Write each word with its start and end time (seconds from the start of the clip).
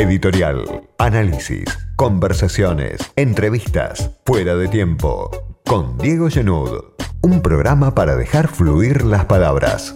editorial, 0.00 0.64
análisis, 0.96 1.66
conversaciones, 1.96 3.12
entrevistas, 3.16 4.10
fuera 4.24 4.56
de 4.56 4.66
tiempo. 4.66 5.30
Con 5.66 5.98
Diego 5.98 6.30
Genud, 6.30 6.84
un 7.20 7.42
programa 7.42 7.94
para 7.94 8.16
dejar 8.16 8.48
fluir 8.48 9.04
las 9.04 9.26
palabras. 9.26 9.94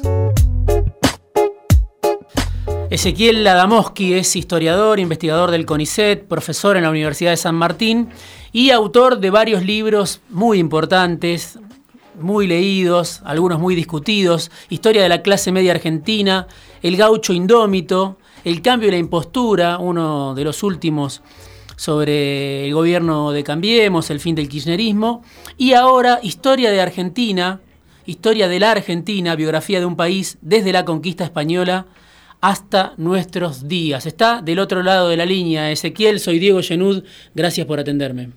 Ezequiel 2.90 3.44
Ladamoski 3.44 4.12
es 4.12 4.36
historiador, 4.36 5.00
investigador 5.00 5.50
del 5.50 5.64
CONICET, 5.64 6.28
profesor 6.28 6.76
en 6.76 6.82
la 6.82 6.90
Universidad 6.90 7.30
de 7.30 7.38
San 7.38 7.54
Martín 7.54 8.10
y 8.52 8.72
autor 8.72 9.20
de 9.20 9.30
varios 9.30 9.64
libros 9.64 10.20
muy 10.28 10.58
importantes, 10.58 11.58
muy 12.20 12.46
leídos, 12.46 13.22
algunos 13.24 13.58
muy 13.58 13.74
discutidos, 13.74 14.50
Historia 14.68 15.02
de 15.02 15.08
la 15.08 15.22
clase 15.22 15.50
media 15.50 15.72
argentina, 15.72 16.46
El 16.82 16.98
gaucho 16.98 17.32
indómito, 17.32 18.18
El 18.44 18.60
cambio 18.60 18.88
y 18.88 18.92
la 18.92 18.98
impostura, 18.98 19.78
uno 19.78 20.34
de 20.34 20.44
los 20.44 20.62
últimos 20.62 21.22
sobre 21.76 22.66
el 22.66 22.74
gobierno 22.74 23.32
de 23.32 23.42
Cambiemos, 23.42 24.10
el 24.10 24.20
fin 24.20 24.34
del 24.34 24.48
kirchnerismo, 24.48 25.24
y 25.56 25.72
ahora 25.72 26.18
Historia 26.22 26.70
de 26.70 26.80
Argentina, 26.80 27.60
Historia 28.04 28.46
de 28.48 28.60
la 28.60 28.72
Argentina, 28.72 29.34
biografía 29.34 29.80
de 29.80 29.86
un 29.86 29.96
país 29.96 30.36
desde 30.42 30.72
la 30.72 30.84
conquista 30.84 31.24
española 31.24 31.86
hasta 32.42 32.92
nuestros 32.98 33.66
días. 33.66 34.04
Está 34.04 34.42
del 34.42 34.58
otro 34.58 34.82
lado 34.82 35.08
de 35.08 35.16
la 35.16 35.24
línea. 35.24 35.70
Ezequiel, 35.70 36.20
soy 36.20 36.38
Diego 36.38 36.60
Genud, 36.60 37.02
gracias 37.34 37.66
por 37.66 37.80
atenderme. 37.80 38.28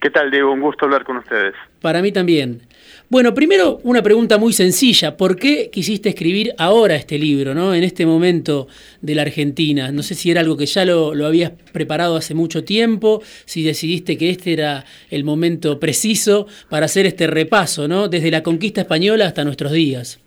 ¿Qué 0.00 0.08
tal, 0.08 0.30
Diego? 0.30 0.50
Un 0.50 0.62
gusto 0.62 0.86
hablar 0.86 1.04
con 1.04 1.18
ustedes. 1.18 1.54
Para 1.82 2.00
mí 2.00 2.10
también. 2.10 2.62
Bueno, 3.10 3.34
primero 3.34 3.80
una 3.82 4.02
pregunta 4.02 4.38
muy 4.38 4.52
sencilla. 4.52 5.16
¿Por 5.16 5.34
qué 5.34 5.68
quisiste 5.72 6.10
escribir 6.10 6.54
ahora 6.58 6.94
este 6.94 7.18
libro, 7.18 7.54
¿no? 7.54 7.74
en 7.74 7.82
este 7.82 8.06
momento 8.06 8.68
de 9.00 9.16
la 9.16 9.22
Argentina? 9.22 9.90
No 9.90 10.04
sé 10.04 10.14
si 10.14 10.30
era 10.30 10.42
algo 10.42 10.56
que 10.56 10.66
ya 10.66 10.84
lo, 10.84 11.12
lo 11.12 11.26
habías 11.26 11.50
preparado 11.50 12.14
hace 12.14 12.36
mucho 12.36 12.62
tiempo, 12.62 13.20
si 13.46 13.64
decidiste 13.64 14.16
que 14.16 14.30
este 14.30 14.52
era 14.52 14.84
el 15.10 15.24
momento 15.24 15.80
preciso 15.80 16.46
para 16.68 16.86
hacer 16.86 17.04
este 17.04 17.26
repaso, 17.26 17.88
¿no? 17.88 18.06
desde 18.06 18.30
la 18.30 18.44
conquista 18.44 18.82
española 18.82 19.26
hasta 19.26 19.42
nuestros 19.42 19.72
días. 19.72 20.20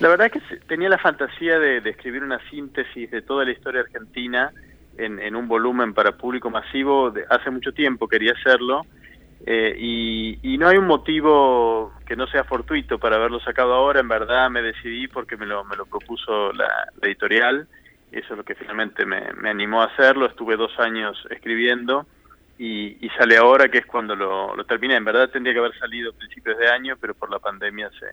La 0.00 0.08
verdad 0.08 0.32
que 0.32 0.40
tenía 0.66 0.88
la 0.88 0.98
fantasía 0.98 1.60
de, 1.60 1.78
escribir 1.88 2.24
una 2.24 2.40
síntesis 2.50 3.08
de 3.08 3.22
toda 3.22 3.44
la 3.44 3.52
historia 3.52 3.82
argentina 3.82 4.50
en, 4.98 5.36
un 5.36 5.46
volumen 5.46 5.94
para 5.94 6.16
público 6.16 6.50
masivo. 6.50 7.12
De, 7.12 7.22
hace 7.30 7.52
mucho 7.52 7.70
tiempo 7.70 8.08
quería 8.08 8.32
hacerlo 8.32 8.84
eh, 9.46 9.76
y, 9.78 10.56
no 10.58 10.68
hay 10.68 10.78
un 10.78 10.86
motivo 10.86 11.92
que 12.06 12.16
no 12.16 12.26
sea 12.26 12.44
fortuito 12.44 12.98
para 12.98 13.16
haberlo 13.16 13.40
sacado 13.40 13.74
ahora. 13.74 14.00
En 14.00 14.08
verdad 14.08 14.48
me 14.48 14.62
decidí 14.62 15.08
porque 15.08 15.36
me 15.36 15.44
lo, 15.44 15.64
me 15.64 15.76
lo 15.76 15.84
propuso 15.84 16.52
la, 16.52 16.88
editorial. 17.02 17.66
Eso 18.10 18.32
es 18.32 18.38
lo 18.38 18.44
que 18.44 18.54
finalmente 18.54 19.04
me, 19.04 19.18
animó 19.48 19.82
a 19.82 19.86
hacerlo. 19.86 20.26
Estuve 20.26 20.56
dos 20.56 20.72
años 20.78 21.18
escribiendo 21.28 22.06
y, 22.58 22.96
sale 23.18 23.36
ahora, 23.36 23.68
que 23.68 23.78
es 23.78 23.86
cuando 23.86 24.16
lo, 24.16 24.56
lo 24.56 24.64
terminé. 24.64 24.96
En 24.96 25.04
verdad 25.04 25.28
tendría 25.28 25.52
que 25.52 25.60
haber 25.60 25.78
salido 25.78 26.12
a 26.12 26.14
principios 26.14 26.56
de 26.56 26.68
año, 26.68 26.96
pero 26.98 27.14
por 27.14 27.30
la 27.30 27.38
pandemia 27.38 27.90
se, 27.90 28.06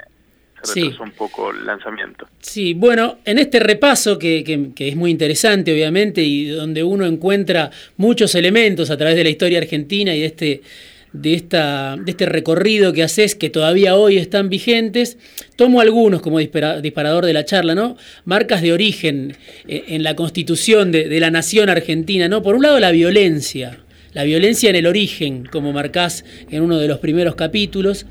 sí. 0.64 0.96
un 1.00 1.12
poco 1.12 1.52
el 1.52 1.66
lanzamiento. 1.66 2.28
Sí, 2.40 2.74
bueno, 2.74 3.20
en 3.26 3.40
este 3.40 3.60
repaso 3.60 4.18
que, 4.18 4.44
que, 4.76 4.88
es 4.88 4.96
muy 4.96 5.12
interesante 5.12 5.72
obviamente 5.72 6.22
y 6.22 6.50
donde 6.50 6.84
uno 6.84 7.06
encuentra 7.06 7.72
muchos 7.98 8.36
elementos 8.36 8.90
a 8.90 8.98
través 8.98 9.16
de 9.16 9.24
la 9.24 9.30
historia 9.30 9.60
argentina 9.60 10.14
y 10.14 10.22
de 10.22 10.26
este, 10.26 10.62
de, 11.14 11.34
esta, 11.34 11.98
de 11.98 12.12
este 12.12 12.26
recorrido 12.26 12.94
que 12.94 13.04
haces 13.04 13.36
que 13.36 13.50
todavía 13.50 13.96
hoy 13.96 14.18
están 14.18 14.50
vigentes, 14.50 15.18
tomo 15.56 15.82
algunos 15.82 16.22
como 16.22 16.40
disparador 16.40 17.26
de 17.26 17.34
la 17.34 17.46
charla, 17.46 17.76
¿no? 17.76 17.98
Marcas 18.26 18.62
de 18.62 18.74
origen 18.74 19.36
eh, 19.68 19.84
en 19.90 20.04
la 20.04 20.16
constitución 20.16 20.92
de, 20.92 21.10
de 21.10 21.20
la 21.20 21.32
nación 21.32 21.70
argentina, 21.70 22.28
¿no? 22.28 22.42
Por 22.42 22.56
un 22.56 22.64
lado 22.64 22.80
la 22.80 22.92
violencia, 22.92 23.80
la 24.14 24.24
violencia 24.24 24.70
en 24.70 24.76
el 24.76 24.88
origen, 24.88 25.46
como 25.46 25.74
marcás 25.74 26.26
en 26.50 26.62
uno 26.62 26.78
de 26.78 26.88
los 26.88 27.00
primeros 27.00 27.36
capítulos, 27.36 28.06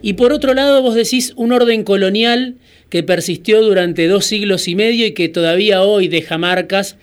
y 0.00 0.12
por 0.12 0.32
otro 0.32 0.54
lado, 0.54 0.80
vos 0.80 0.94
decís 0.94 1.32
un 1.36 1.52
orden 1.52 1.82
colonial 1.82 2.54
que 2.88 3.02
persistió 3.02 3.62
durante 3.62 4.06
dos 4.06 4.24
siglos 4.24 4.68
y 4.68 4.74
medio 4.74 5.06
y 5.06 5.12
que 5.12 5.28
todavía 5.28 5.82
hoy 5.82 6.08
deja 6.08 6.38
marcas 6.38 6.96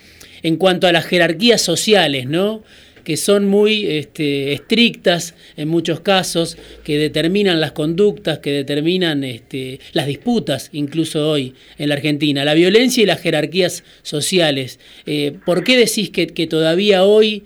en 0.44 0.56
cuanto 0.58 0.88
a 0.88 0.92
las 0.92 1.06
jerarquías 1.06 1.62
sociales, 1.62 2.28
¿no? 2.28 2.64
Que 3.06 3.16
son 3.16 3.48
muy 3.48 3.86
este, 3.86 4.52
estrictas 4.52 5.36
en 5.56 5.70
muchos 5.70 6.02
casos, 6.02 6.58
que 6.84 6.98
determinan 6.98 7.62
las 7.62 7.72
conductas, 7.72 8.40
que 8.40 8.52
determinan 8.52 9.24
este, 9.24 9.80
las 9.94 10.08
disputas, 10.08 10.70
incluso 10.74 11.30
hoy 11.30 11.56
en 11.78 11.90
la 11.90 11.96
Argentina. 11.96 12.44
La 12.44 12.54
violencia 12.54 13.02
y 13.02 13.06
las 13.06 13.22
jerarquías 13.22 13.86
sociales. 14.02 14.80
Eh, 15.06 15.38
¿Por 15.46 15.64
qué 15.64 15.78
decís 15.78 16.10
que, 16.10 16.48
todavía 16.48 17.06
hoy 17.06 17.44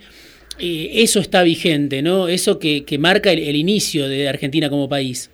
eh, 0.57 0.89
eso 0.95 1.19
está 1.19 1.43
vigente, 1.43 2.01
¿no? 2.01 2.27
eso 2.27 2.57
que, 2.57 2.83
marca 2.99 3.31
el 3.31 3.55
inicio 3.55 4.07
de 4.07 4.27
Argentina 4.27 4.69
como 4.69 4.89
país? 4.89 5.29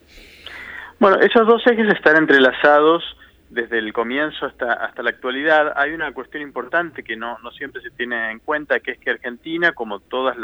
Bueno, 0.99 1.19
esos 1.19 1.47
dos 1.47 1.61
ejes 1.67 1.87
están 1.93 2.17
entrelazados 2.17 3.03
desde 3.55 3.79
el 3.79 3.93
comienzo 3.93 4.45
hasta, 4.45 4.73
hasta 4.73 5.01
la 5.01 5.11
actualidad. 5.11 5.73
Hay 5.77 5.93
una 5.93 6.11
cuestión 6.11 6.43
importante 6.43 7.03
que 7.03 7.15
no, 7.15 7.39
no 7.39 7.51
siempre 7.51 7.81
se 7.81 7.89
tiene 7.89 8.29
en 8.29 8.39
cuenta, 8.39 8.81
que 8.81 8.91
es 8.91 8.99
que 8.99 9.11
Argentina, 9.11 9.71
como 9.71 10.01
todos 10.01 10.35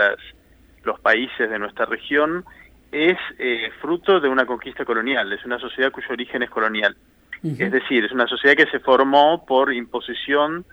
los 0.83 0.99
países 1.01 1.49
de 1.49 1.59
nuestra 1.59 1.85
región, 1.85 2.45
es 2.89 3.17
eh, 3.37 3.69
fruto 3.81 4.21
de 4.21 4.29
una 4.29 4.45
conquista 4.45 4.85
colonial, 4.85 5.31
es 5.33 5.43
una 5.45 5.59
sociedad 5.59 5.91
cuyo 5.91 6.07
origen 6.09 6.41
es 6.43 6.49
colonial. 6.49 6.95
Es 7.43 7.71
decir, 7.71 8.05
es 8.05 8.11
una 8.11 8.27
sociedad 8.27 8.55
que 8.55 8.67
se 8.67 8.79
formó 8.79 9.45
por 9.47 9.73
imposición 9.73 10.63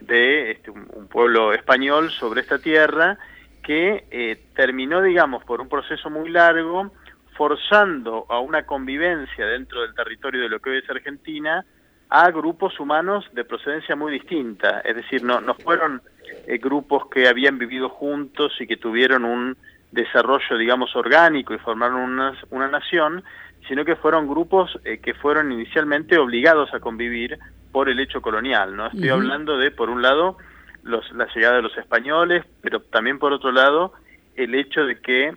de 0.00 0.50
este, 0.50 0.72
un, 0.72 1.06
pueblo 1.08 1.52
español 1.52 2.10
sobre 2.10 2.40
esta 2.40 2.58
tierra 2.58 3.16
que 3.62 4.06
eh, 4.10 4.36
terminó, 4.54 5.02
digamos, 5.02 5.44
por 5.44 5.60
un 5.60 5.68
proceso 5.68 6.10
muy 6.10 6.28
largo, 6.28 6.90
forzando 7.36 8.26
a 8.28 8.40
una 8.40 8.66
convivencia 8.66 9.46
dentro 9.46 9.82
del 9.82 9.94
territorio 9.94 10.42
de 10.42 10.48
lo 10.48 10.58
que 10.58 10.70
hoy 10.70 10.78
es 10.78 10.90
Argentina 10.90 11.64
a 12.08 12.30
grupos 12.30 12.78
humanos 12.78 13.24
de 13.32 13.44
procedencia 13.44 13.96
muy 13.96 14.12
distinta. 14.12 14.80
Es 14.80 14.96
decir, 14.96 15.22
no, 15.22 15.40
no 15.40 15.54
fueron 15.54 16.02
eh, 16.46 16.58
grupos 16.58 17.08
que 17.10 17.28
habían 17.28 17.58
vivido 17.58 17.88
juntos 17.88 18.52
y 18.60 18.66
que 18.66 18.76
tuvieron 18.76 19.24
un 19.24 19.56
desarrollo, 19.90 20.56
digamos, 20.56 20.94
orgánico 20.94 21.54
y 21.54 21.58
formaron 21.58 22.00
una, 22.00 22.34
una 22.50 22.68
nación, 22.68 23.24
sino 23.66 23.84
que 23.84 23.96
fueron 23.96 24.28
grupos 24.28 24.78
eh, 24.84 24.98
que 24.98 25.14
fueron 25.14 25.50
inicialmente 25.52 26.18
obligados 26.18 26.72
a 26.74 26.80
convivir 26.80 27.38
por 27.72 27.88
el 27.88 27.98
hecho 27.98 28.22
colonial. 28.22 28.76
¿no? 28.76 28.86
Estoy 28.86 29.08
hablando 29.08 29.58
de, 29.58 29.70
por 29.70 29.90
un 29.90 30.02
lado, 30.02 30.38
los, 30.82 31.10
la 31.12 31.26
llegada 31.34 31.56
de 31.56 31.62
los 31.62 31.76
españoles, 31.76 32.44
pero 32.62 32.80
también 32.80 33.18
por 33.18 33.32
otro 33.32 33.50
lado, 33.50 33.92
el 34.36 34.54
hecho 34.54 34.84
de 34.84 35.00
que 35.00 35.36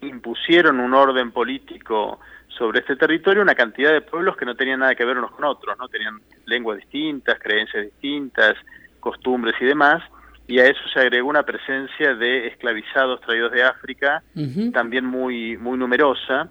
impusieron 0.00 0.80
un 0.80 0.94
orden 0.94 1.32
político 1.32 2.20
sobre 2.48 2.80
este 2.80 2.96
territorio 2.96 3.42
una 3.42 3.54
cantidad 3.54 3.92
de 3.92 4.00
pueblos 4.00 4.36
que 4.36 4.44
no 4.44 4.56
tenían 4.56 4.80
nada 4.80 4.94
que 4.94 5.04
ver 5.04 5.18
unos 5.18 5.30
con 5.30 5.44
otros, 5.44 5.78
no 5.78 5.88
tenían 5.88 6.20
lenguas 6.46 6.78
distintas, 6.78 7.38
creencias 7.38 7.84
distintas, 7.84 8.56
costumbres 9.00 9.54
y 9.60 9.64
demás, 9.64 10.02
y 10.48 10.58
a 10.60 10.66
eso 10.66 10.80
se 10.92 11.00
agregó 11.00 11.28
una 11.28 11.42
presencia 11.42 12.14
de 12.14 12.46
esclavizados 12.48 13.20
traídos 13.20 13.52
de 13.52 13.62
África, 13.62 14.22
también 14.72 15.04
muy, 15.04 15.58
muy 15.58 15.76
numerosa. 15.78 16.48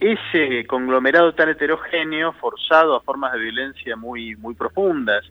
Ese 0.00 0.66
conglomerado 0.66 1.34
tan 1.34 1.48
heterogéneo, 1.48 2.32
forzado 2.34 2.94
a 2.94 3.00
formas 3.00 3.32
de 3.32 3.38
violencia 3.38 3.96
muy, 3.96 4.36
muy 4.36 4.54
profundas 4.54 5.24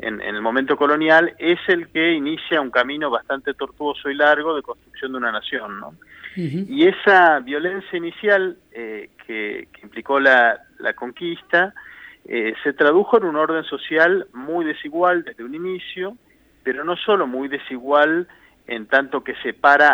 en, 0.00 0.20
en, 0.20 0.34
el 0.34 0.42
momento 0.42 0.76
colonial, 0.76 1.34
es 1.38 1.60
el 1.68 1.86
que 1.88 2.10
inicia 2.10 2.60
un 2.60 2.72
camino 2.72 3.10
bastante 3.10 3.54
tortuoso 3.54 4.10
y 4.10 4.16
largo 4.16 4.56
de 4.56 4.62
construcción 4.62 5.12
de 5.12 5.18
una 5.18 5.30
nación, 5.30 5.78
¿no? 5.78 5.94
Y 6.36 6.86
esa 6.86 7.40
violencia 7.40 7.96
inicial 7.96 8.56
eh, 8.72 9.10
que, 9.26 9.68
implicó 9.82 10.18
la, 10.18 10.60
conquista 10.94 11.74
eh, 12.24 12.54
se 12.62 12.72
tradujo 12.72 13.18
en 13.18 13.24
un 13.24 13.36
orden 13.36 13.64
social 13.64 14.26
muy 14.32 14.64
desigual 14.64 15.24
desde 15.24 15.44
un 15.44 15.54
inicio, 15.54 16.16
pero 16.62 16.84
no 16.84 16.96
solo 16.96 17.26
muy 17.26 17.48
desigual 17.48 18.28
en 18.66 18.86
tanto 18.86 19.24
que 19.24 19.34
separa 19.42 19.88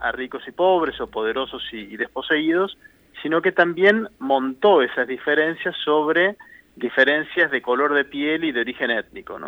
a, 0.00 0.12
ricos 0.12 0.46
y 0.46 0.52
pobres 0.52 1.00
o 1.00 1.06
poderosos 1.08 1.62
y, 1.72 1.96
desposeídos, 1.96 2.76
sino 3.22 3.40
que 3.40 3.52
también 3.52 4.08
montó 4.18 4.82
esas 4.82 5.08
diferencias 5.08 5.74
sobre 5.84 6.36
diferencias 6.76 7.50
de 7.50 7.62
color 7.62 7.94
de 7.94 8.04
piel 8.04 8.44
y 8.44 8.52
de 8.52 8.60
origen 8.60 8.90
étnico. 8.90 9.38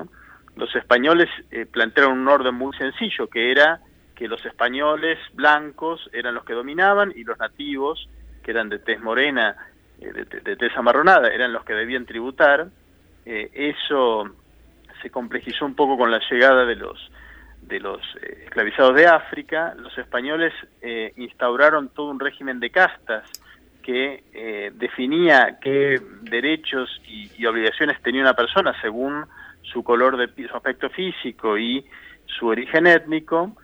Los 0.56 0.74
españoles 0.74 1.28
eh, 1.50 1.66
plantearon 1.66 2.18
un 2.18 2.28
orden 2.28 2.54
muy 2.54 2.74
sencillo, 2.76 3.28
que 3.28 3.52
era 3.52 3.80
que 4.16 4.26
los 4.26 4.44
españoles 4.46 5.18
blancos 5.34 6.08
eran 6.12 6.34
los 6.34 6.44
que 6.44 6.54
dominaban 6.54 7.12
y 7.14 7.22
los 7.22 7.38
nativos, 7.38 8.08
que 8.42 8.50
eran 8.50 8.70
de 8.70 8.78
tez 8.78 9.00
morena, 9.00 9.56
eh, 10.00 10.10
de, 10.12 10.56
tez 10.56 10.76
amarronada, 10.76 11.28
eran 11.28 11.52
los 11.52 11.64
que 11.64 11.74
debían 11.74 12.06
tributar. 12.06 12.66
Eh, 13.26 13.50
eso 13.52 14.24
se 15.02 15.10
complejizó 15.10 15.66
un 15.66 15.74
poco 15.74 15.98
con 15.98 16.10
la 16.10 16.20
llegada 16.30 16.64
de 16.64 16.76
los 16.76 17.10
de 17.60 17.80
los 17.80 18.00
eh, 18.22 18.44
esclavizados 18.44 18.94
de 18.94 19.06
África. 19.06 19.74
Los 19.76 19.96
españoles 19.98 20.54
instauraron 21.16 21.90
todo 21.90 22.10
un 22.10 22.20
régimen 22.20 22.58
de 22.60 22.70
castas 22.70 23.28
que 23.82 24.72
definía 24.74 25.58
qué 25.60 26.00
derechos 26.22 27.00
y, 27.06 27.30
y, 27.36 27.46
obligaciones 27.46 28.00
tenía 28.02 28.22
una 28.22 28.34
persona 28.34 28.74
según 28.80 29.26
su 29.62 29.82
color 29.82 30.16
de 30.16 30.48
su 30.48 30.56
aspecto 30.56 30.88
físico 30.90 31.58
y 31.58 31.84
su 32.26 32.46
origen 32.46 32.86
étnico, 32.86 33.56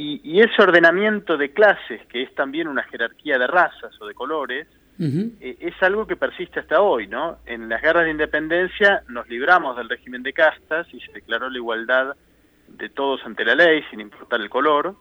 y, 0.00 0.40
ese 0.40 0.62
ordenamiento 0.62 1.36
de 1.36 1.52
clases, 1.52 2.00
que 2.06 2.22
es 2.22 2.34
también 2.34 2.68
una 2.68 2.82
jerarquía 2.84 3.38
de 3.38 3.46
razas 3.46 3.92
o 4.00 4.06
de 4.06 4.14
colores, 4.14 4.66
eh, 5.02 5.56
es 5.60 5.82
algo 5.82 6.06
que 6.06 6.16
persiste 6.16 6.60
hasta 6.60 6.82
hoy, 6.82 7.06
¿no? 7.06 7.38
En 7.46 7.70
las 7.70 7.80
guerras 7.80 8.04
de 8.04 8.10
independencia 8.10 9.02
nos 9.08 9.28
libramos 9.28 9.76
del 9.76 9.88
régimen 9.88 10.22
de 10.22 10.34
castas 10.34 10.86
y 10.92 11.00
se 11.00 11.12
declaró 11.12 11.48
la 11.48 11.56
igualdad 11.56 12.16
de 12.68 12.88
todos 12.90 13.24
ante 13.24 13.44
la 13.44 13.54
ley, 13.54 13.82
sin 13.90 14.00
importar 14.00 14.40
el 14.40 14.50
color, 14.50 14.94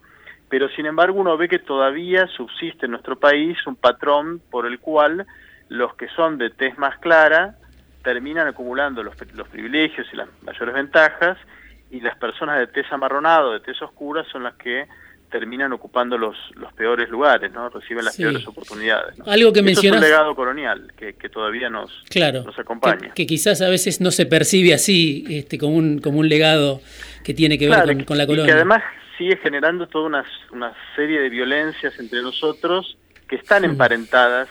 pero 0.47 0.69
sin 0.69 0.85
embargo 0.85 1.19
uno 1.19 1.37
ve 1.37 1.49
que 1.49 1.59
todavía 1.59 2.27
subsiste 2.27 2.85
en 2.85 2.91
nuestro 2.91 3.19
país 3.19 3.57
un 3.67 3.75
patrón 3.75 4.41
por 4.49 4.65
el 4.65 4.79
cual 4.79 5.27
los 5.67 5.93
que 5.95 6.07
son 6.09 6.37
de 6.37 6.49
tez 6.49 6.77
más 6.77 6.97
clara 6.99 7.55
terminan 8.01 8.47
acumulando 8.47 9.03
los, 9.03 9.15
los 9.33 9.47
privilegios 9.49 10.07
y 10.13 10.15
las 10.15 10.29
mayores 10.43 10.73
ventajas 10.73 11.37
y 11.91 12.01
las 12.01 12.17
personas 12.17 12.59
de 12.59 12.67
tez 12.67 12.85
amarronado, 12.91 13.53
de 13.53 13.59
tez 13.59 13.81
oscura, 13.81 14.23
son 14.31 14.43
las 14.43 14.55
que 14.55 14.87
terminan 15.29 15.71
ocupando 15.73 16.17
los, 16.17 16.35
los 16.55 16.73
peores 16.73 17.09
lugares, 17.09 17.51
¿no? 17.51 17.69
Reciben 17.69 18.03
las 18.03 18.17
peores 18.17 18.45
oportunidades. 18.47 19.15
Algo 19.25 19.53
que 19.53 19.61
mencionas... 19.61 20.01
es 20.01 20.05
un 20.05 20.09
legado 20.11 20.35
colonial 20.35 20.91
que, 20.97 21.13
que 21.13 21.29
todavía 21.29 21.69
nos, 21.69 21.91
claro, 22.09 22.43
nos 22.43 22.57
acompaña. 22.57 23.13
Que, 23.13 23.27
quizás 23.27 23.61
a 23.61 23.69
veces 23.69 24.01
no 24.01 24.11
se 24.11 24.25
percibe 24.25 24.73
así, 24.73 25.25
este, 25.29 25.57
como 25.57 25.75
un, 25.75 25.99
como 25.99 26.19
un 26.19 26.29
legado 26.29 26.81
que 27.23 27.33
tiene 27.33 27.57
que 27.57 27.69
ver 27.69 28.05
con, 28.05 28.17
la 28.17 28.25
colonia. 28.25 28.45
Y 28.45 28.47
que 28.47 28.53
además 28.53 28.83
sigue 29.17 29.37
generando 29.37 29.87
toda 29.87 30.07
una, 30.07 30.25
una 30.51 30.73
serie 30.95 31.19
de 31.19 31.29
violencias 31.29 31.99
entre 31.99 32.21
nosotros 32.21 32.97
que 33.27 33.35
están 33.35 33.63
emparentadas 33.63 34.49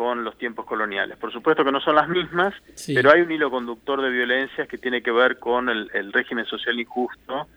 con 0.00 0.24
los 0.24 0.38
tiempos 0.38 0.64
coloniales. 0.64 1.18
Por 1.18 1.30
supuesto 1.30 1.62
que 1.62 1.70
no 1.70 1.78
son 1.78 1.94
las 1.94 2.08
mismas, 2.08 2.54
pero 2.86 3.12
hay 3.12 3.20
un 3.20 3.30
hilo 3.30 3.50
conductor 3.50 4.00
de 4.00 4.08
violencias 4.08 4.66
que 4.66 4.78
tiene 4.78 5.02
que 5.02 5.10
ver 5.10 5.38
con 5.38 5.68
el, 5.68 5.90
régimen 6.10 6.46
social 6.46 6.80
injusto 6.80 7.48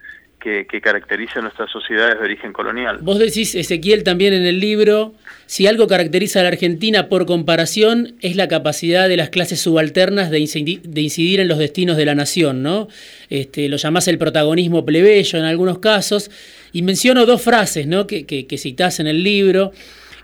que, 0.41 0.67
que, 0.67 0.81
caracteriza 0.81 1.39
nuestras 1.39 1.71
sociedades 1.71 2.19
de 2.19 2.25
origen 2.25 2.51
colonial. 2.51 2.97
Vos 3.01 3.17
decís, 3.17 3.55
Ezequiel, 3.55 4.03
también 4.03 4.33
en 4.33 4.45
el 4.45 4.59
libro, 4.59 5.13
si 5.45 5.67
algo 5.67 5.87
caracteriza 5.87 6.41
a 6.41 6.43
la 6.43 6.49
Argentina 6.49 7.07
por 7.07 7.25
comparación 7.25 8.17
es 8.19 8.35
la 8.35 8.49
capacidad 8.49 9.07
de 9.07 9.15
las 9.15 9.29
clases 9.29 9.61
subalternas 9.61 10.29
de 10.29 10.39
incidir, 10.39 10.81
de 10.81 10.99
incidir 10.99 11.39
en 11.39 11.47
los 11.47 11.59
destinos 11.59 11.95
de 11.95 12.03
la 12.03 12.13
nación, 12.13 12.61
¿no? 12.61 12.89
Este, 13.29 13.69
lo 13.69 13.77
llamás 13.77 14.09
el 14.09 14.17
protagonismo 14.17 14.83
plebeyo 14.83 15.39
en 15.39 15.45
algunos 15.45 15.79
casos, 15.79 16.29
y 16.73 16.81
menciono 16.81 17.25
dos 17.25 17.41
frases 17.41 17.87
¿no? 17.87 18.05
que, 18.05 18.25
que, 18.25 18.47
que 18.47 18.57
citás 18.57 18.99
en 18.99 19.07
el 19.07 19.23
libro. 19.23 19.71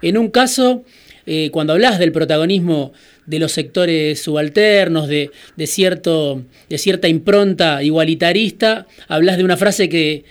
En 0.01 0.17
un 0.17 0.29
caso 0.29 0.83
eh, 1.31 1.51
cuando 1.51 1.73
hablas 1.73 1.99
del 1.99 2.11
protagonismo 2.11 2.91
de 3.27 3.37
los 3.37 3.51
sectores 3.51 4.19
subalternos, 4.19 5.07
de, 5.07 5.29
cierto, 5.67 6.41
de 6.67 6.77
cierta 6.79 7.07
impronta 7.07 7.83
igualitarista, 7.83 8.87
hablas 9.07 9.37
de 9.37 9.43
una 9.43 9.55
frase 9.55 9.89
que 9.89 10.23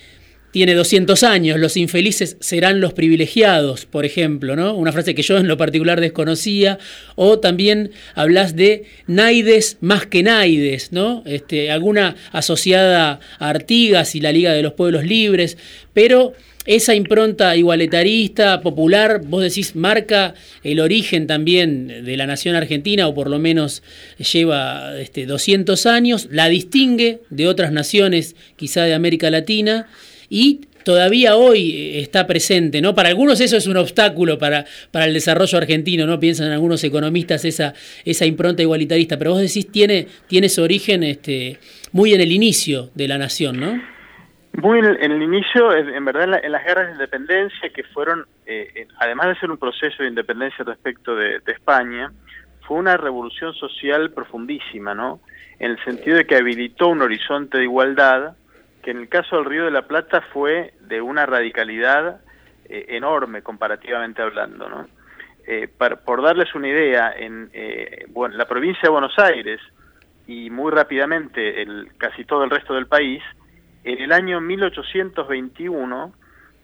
tiene 0.51 0.75
200 0.75 1.23
años, 1.23 1.61
los 1.61 1.77
infelices 1.77 2.37
serán 2.41 2.81
los 2.81 2.95
privilegiados, 2.95 3.87
por 3.87 4.05
ejemplo, 4.05 4.57
¿no? 4.57 4.75
Una 4.75 4.91
frase 4.91 5.15
que 5.15 5.23
yo 5.23 5.37
en 5.37 5.47
lo 5.47 5.57
particular 5.57 6.01
desconocía, 6.01 6.81
o 7.15 7.39
también 7.39 7.93
hablas 8.17 8.57
de 8.57 8.83
naides 9.07 9.77
más 9.81 10.05
que 10.05 10.25
naides, 10.25 10.91
¿no? 10.91 11.23
Este, 11.27 11.71
alguna 11.71 12.17
asociada 12.33 13.21
a 13.39 13.49
Artigas 13.49 14.17
y 14.17 14.21
la 14.21 14.33
Liga 14.33 14.53
de 14.53 14.65
los 14.65 14.73
Pueblos 14.73 15.05
Libres, 15.05 15.59
pero 15.93 16.35
esa 16.69 16.95
impronta 16.95 17.57
igualitarista, 17.57 18.61
popular, 18.61 19.23
vos 19.25 19.43
decís, 19.43 19.75
marca 19.75 20.35
el 20.63 20.81
origen 20.81 21.27
también 21.27 22.05
de 22.05 22.17
la 22.19 22.27
nación 22.27 22.57
argentina, 22.57 23.09
o 23.09 23.15
por 23.15 23.31
lo 23.31 23.39
menos 23.39 23.83
lleva 24.19 25.01
este, 25.01 25.25
200 25.25 25.87
años, 25.87 26.29
la 26.31 26.51
distingue 26.51 27.21
de 27.31 27.49
otras 27.49 27.73
naciones, 27.73 28.37
quizá 28.57 28.83
de 28.83 28.93
América 28.93 29.31
Latina, 29.31 29.89
y 30.29 30.61
todavía 30.85 31.37
hoy 31.37 31.97
está 32.01 32.27
presente, 32.27 32.83
¿no? 32.83 32.95
Para 32.95 33.09
algunos 33.09 33.41
eso 33.41 33.57
es 33.57 33.67
un 33.67 33.79
obstáculo 33.79 34.39
para, 34.39 34.67
para 34.91 35.07
el 35.07 35.15
desarrollo 35.15 35.57
argentino, 35.57 36.07
¿no? 36.07 36.21
Piensan 36.21 36.53
algunos 36.53 36.85
economistas 36.85 37.47
esa, 37.47 37.73
esa 38.05 38.27
impronta 38.27 38.61
igualitarista, 38.61 39.19
pero 39.19 39.31
vos 39.31 39.41
decís 39.41 39.73
tiene, 39.73 40.07
tiene 40.27 40.51
su 40.51 40.61
origen 40.61 41.03
este, 41.03 41.57
muy 41.93 42.13
en 42.13 42.21
el 42.21 42.31
inicio 42.31 42.91
de 42.95 43.09
la 43.09 43.17
nación, 43.17 43.59
¿no? 43.59 43.98
Muy 44.61 44.81
en 44.81 45.13
el, 45.13 45.23
inicio, 45.23 45.73
en, 45.73 46.05
verdad, 46.05 46.41
en, 46.43 46.51
las 46.51 46.65
guerras 46.65 46.89
de 46.89 46.93
independencia, 46.95 47.69
que 47.69 47.85
fueron, 47.85 48.27
eh, 48.45 48.89
además 48.99 49.29
de 49.29 49.37
ser 49.37 49.53
un 49.53 49.57
proceso 49.57 50.03
de 50.03 50.09
independencia 50.09 50.65
respecto 50.65 51.15
de, 51.15 51.41
España, 51.47 52.11
fue 52.67 52.79
una 52.79 52.97
revolución 52.97 53.55
social 53.55 54.11
profundísima, 54.11 54.97
¿no? 54.97 55.21
En 55.61 55.71
el 55.71 55.85
sentido 55.85 56.17
de 56.17 56.27
que 56.27 56.35
habilitó 56.35 56.89
un 56.89 57.03
horizonte 57.03 57.59
de 57.59 57.65
igualdad, 57.65 58.37
que 58.83 58.91
en 58.91 58.99
el 58.99 59.09
caso 59.09 59.37
del 59.37 59.45
Río 59.45 59.65
de 59.65 59.71
la 59.71 59.83
Plata 59.83 60.23
fue 60.33 60.75
de 60.81 61.01
una 61.01 61.25
radicalidad 61.25 62.21
eh, 62.69 62.87
enorme, 62.89 63.43
comparativamente 63.43 64.23
hablando, 64.23 64.69
¿no? 64.69 64.89
Eh, 65.47 65.69
por 66.05 66.21
darles 66.21 66.53
una 66.57 66.67
idea, 66.67 67.15
en 67.17 67.49
bueno, 68.09 68.37
la 68.37 68.47
provincia 68.47 68.83
de 68.83 68.89
Buenos 68.89 69.17
Aires 69.21 69.61
y 70.27 70.51
muy 70.51 70.73
rápidamente 70.73 71.63
el, 71.63 71.93
casi 71.97 72.25
todo 72.25 72.43
el 72.43 72.51
resto 72.51 72.75
del 72.75 72.87
país, 72.87 73.23
en 73.93 74.03
el 74.03 74.13
año 74.13 74.39
1821, 74.41 76.13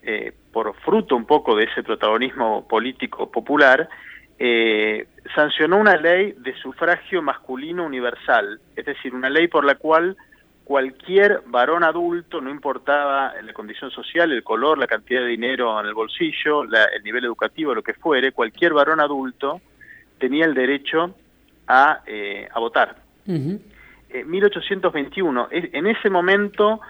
eh, 0.03 0.32
por 0.53 0.75
fruto 0.81 1.17
un 1.17 1.25
poco 1.25 1.56
de 1.56 1.65
ese 1.65 1.82
protagonismo 1.82 2.69
político 2.69 3.31
popular, 3.31 3.88
eh, 4.38 5.06
sancionó 5.35 5.79
una 5.79 5.97
ley 5.97 6.35
de 6.37 6.55
sufragio 6.56 7.23
masculino 7.23 7.87
universal, 7.87 8.61
es 8.76 8.85
decir, 8.85 9.15
una 9.15 9.31
ley 9.31 9.49
por 9.49 9.65
la 9.65 9.76
cual 9.76 10.19
cualquier 10.65 11.41
varón 11.47 11.82
adulto, 11.82 12.43
no 12.43 12.50
importaba 12.50 13.32
la 13.41 13.53
condición 13.55 13.91
social, 13.91 14.31
el 14.31 14.43
color, 14.43 14.77
la 14.77 14.87
cantidad 14.87 15.23
de 15.23 15.29
dinero 15.29 15.81
en 15.81 15.87
el 15.87 15.94
bolsillo, 15.94 16.65
el 16.65 17.03
nivel 17.05 17.25
educativo, 17.25 17.75
lo 17.75 17.82
que 17.82 17.94
fuere, 17.94 18.32
cualquier 18.32 18.75
varón 18.75 19.00
adulto 19.00 19.62
tenía 20.19 20.44
el 20.44 20.53
derecho 20.53 21.15
a, 21.67 22.03
eh, 22.06 22.49
votar. 22.55 22.97
1821, 24.27 25.49
en 25.50 25.87
ese 25.87 26.09
momento 26.09 26.81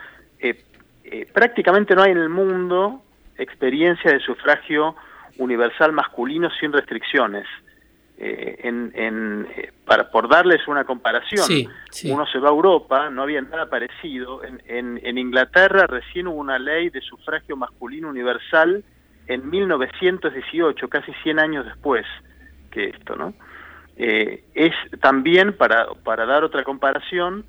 eh, 1.05 1.27
prácticamente 1.33 1.95
no 1.95 2.03
hay 2.03 2.13
en 2.13 2.19
el 2.19 2.31
mundo 2.31 3.03
experiencia 3.37 4.11
de 4.11 4.21
sufragio 4.21 4.97
universal 5.37 5.93
masculino 5.93 6.49
sin 6.59 6.73
restricciones. 6.73 7.47
Eh, 8.17 8.61
en, 8.63 9.47
eh, 9.55 9.73
para, 9.85 10.11
por 10.11 10.29
darles 10.29 10.67
una 10.67 10.85
comparación, 10.85 11.47
uno 12.05 12.27
se 12.27 12.39
va 12.39 12.49
a 12.49 12.53
Europa, 12.53 13.11
no 13.11 13.23
había 13.23 13.43
nada 13.43 13.69
parecido. 13.69 14.43
En, 14.45 15.01
en, 15.03 15.19
Inglaterra 15.19 15.87
recién 15.87 16.29
hubo 16.29 16.37
una 16.37 16.59
ley 16.59 16.91
de 16.91 17.01
sufragio 17.03 17.57
masculino 17.57 18.09
universal 18.09 18.83
en 19.27 19.51
1918, 19.51 20.89
casi 20.89 21.13
100 21.23 21.39
años 21.39 21.67
después 21.67 22.07
que 22.71 22.87
esto, 22.87 23.15
¿no? 23.15 23.35
es 23.97 24.73
también, 25.01 25.53
para, 25.57 25.87
para 26.03 26.27
dar 26.27 26.43
otra 26.43 26.65
comparación, 26.65 27.45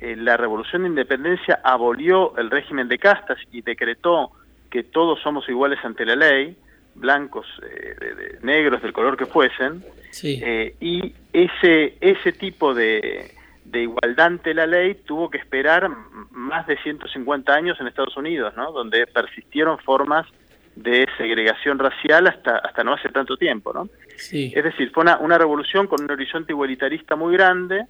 eh, 0.00 0.16
la 0.16 0.36
Revolución 0.36 0.82
de 0.82 0.88
Independencia 0.88 1.60
abolió 1.62 2.36
el 2.36 2.50
régimen 2.50 2.88
de 2.88 2.98
castas 2.98 3.38
y 3.50 3.62
decretó 3.62 4.32
que 4.70 4.82
todos 4.82 5.20
somos 5.22 5.48
iguales 5.48 5.78
ante 5.84 6.04
la 6.04 6.16
ley, 6.16 6.56
blancos, 6.94 7.46
eh, 7.62 8.38
negros, 8.42 8.82
del 8.82 8.92
color 8.92 9.16
que 9.16 9.26
fuesen, 9.26 9.82
eh, 10.22 10.74
y 10.80 11.14
ese, 11.32 11.96
ese 12.00 12.32
tipo 12.32 12.74
de, 12.74 13.30
de 13.64 13.82
igualdad 13.82 14.26
ante 14.26 14.54
la 14.54 14.66
ley 14.66 14.94
tuvo 14.94 15.30
que 15.30 15.38
esperar 15.38 15.90
más 16.30 16.66
de 16.66 16.76
150 16.78 17.52
años 17.52 17.78
en 17.80 17.86
Estados 17.86 18.16
Unidos, 18.16 18.54
¿no? 18.56 18.72
donde 18.72 19.06
persistieron 19.06 19.78
formas 19.78 20.26
de 20.74 21.08
segregación 21.16 21.78
racial 21.78 22.26
hasta, 22.26 22.58
hasta 22.58 22.84
no 22.84 22.94
hace 22.94 23.08
tanto 23.08 23.36
tiempo. 23.36 23.72
¿no? 23.72 23.88
Es 24.16 24.64
decir, 24.64 24.90
fue 24.92 25.02
una, 25.02 25.18
una 25.18 25.38
revolución 25.38 25.86
con 25.86 26.02
un 26.02 26.10
horizonte 26.10 26.52
igualitarista 26.52 27.16
muy 27.16 27.34
grande, 27.34 27.86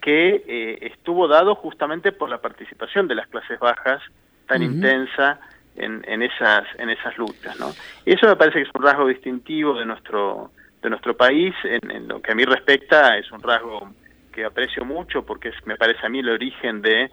que 0.00 0.42
eh, 0.46 0.78
estuvo 0.92 1.28
dado 1.28 1.54
justamente 1.54 2.12
por 2.12 2.28
la 2.28 2.38
participación 2.38 3.08
de 3.08 3.14
las 3.14 3.28
clases 3.28 3.58
bajas 3.58 4.02
tan 4.46 4.62
intensa 4.62 5.38
en, 5.76 6.04
en, 6.08 6.22
esas 6.22 6.64
en 6.78 6.90
esas 6.90 7.16
luchas 7.16 7.58
no 7.60 7.70
eso 8.04 8.26
me 8.26 8.36
parece 8.36 8.58
que 8.58 8.68
es 8.68 8.74
un 8.74 8.82
rasgo 8.82 9.06
distintivo 9.06 9.78
de 9.78 9.84
nuestro 9.84 10.50
de 10.82 10.90
nuestro 10.90 11.16
país 11.16 11.54
en, 11.64 12.08
lo 12.08 12.20
que 12.20 12.32
a 12.32 12.34
mí 12.34 12.44
respecta 12.44 13.16
es 13.16 13.30
un 13.30 13.42
rasgo 13.42 13.90
que 14.32 14.44
aprecio 14.44 14.84
mucho 14.84 15.24
porque 15.24 15.50
es, 15.50 15.66
me 15.66 15.76
parece 15.76 16.04
a 16.06 16.08
mí 16.08 16.20
el 16.20 16.30
origen 16.30 16.82
de 16.82 17.04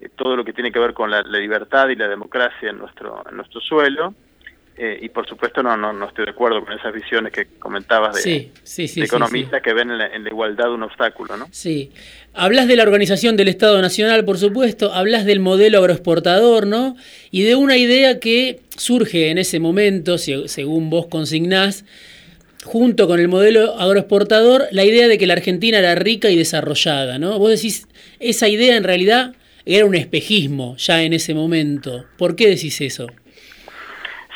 eh, 0.00 0.08
todo 0.16 0.36
lo 0.36 0.44
que 0.44 0.52
tiene 0.52 0.72
que 0.72 0.78
ver 0.78 0.92
con 0.92 1.10
la, 1.10 1.22
la, 1.22 1.38
libertad 1.38 1.88
y 1.88 1.96
la 1.96 2.08
democracia 2.08 2.70
en 2.70 2.78
nuestro 2.78 3.22
en 3.28 3.36
nuestro 3.36 3.60
suelo 3.60 4.14
eh, 4.74 4.98
y 5.02 5.10
por 5.10 5.28
supuesto 5.28 5.62
no, 5.62 5.76
no, 5.76 5.92
no 5.92 6.08
estoy 6.08 6.24
de 6.24 6.30
acuerdo 6.30 6.64
con 6.64 6.72
esas 6.72 6.94
visiones 6.94 7.30
que 7.30 7.46
comentabas 7.58 8.24
de, 8.24 8.50
economistas 8.96 9.60
que 9.60 9.74
ven 9.74 9.90
en 9.90 9.98
la, 9.98 10.30
igualdad 10.30 10.72
un 10.72 10.82
obstáculo, 10.82 11.36
¿no? 11.36 11.46
Sí. 11.50 11.90
Hablas 12.32 12.68
de 12.68 12.76
la 12.76 12.82
organización 12.82 13.36
del 13.36 13.48
Estado 13.48 13.82
Nacional, 13.82 14.24
por 14.24 14.38
supuesto, 14.38 14.94
hablas 14.94 15.26
del 15.26 15.40
modelo 15.40 15.78
agroexportador, 15.78 16.66
¿no? 16.66 16.96
Y 17.30 17.42
de 17.42 17.54
una 17.54 17.76
idea 17.76 18.18
que 18.18 18.60
surge 18.76 19.28
en 19.28 19.36
ese 19.36 19.60
momento, 19.60 20.16
según 20.16 20.88
vos 20.88 21.06
consignás, 21.06 21.84
junto 22.64 23.06
con 23.06 23.20
el 23.20 23.28
modelo 23.28 23.78
agroexportador, 23.78 24.68
la 24.70 24.84
idea 24.84 25.06
de 25.06 25.18
que 25.18 25.26
la 25.26 25.34
Argentina 25.34 25.78
era 25.78 25.94
rica 25.96 26.30
y 26.30 26.36
desarrollada, 26.36 27.18
¿no? 27.18 27.38
Vos 27.38 27.50
decís, 27.50 27.86
esa 28.20 28.48
idea 28.48 28.76
en 28.76 28.84
realidad 28.84 29.34
era 29.66 29.84
un 29.84 29.94
espejismo 29.94 30.76
ya 30.78 31.02
en 31.02 31.12
ese 31.12 31.34
momento. 31.34 32.06
¿Por 32.16 32.36
qué 32.36 32.48
decís 32.48 32.80
eso? 32.80 33.08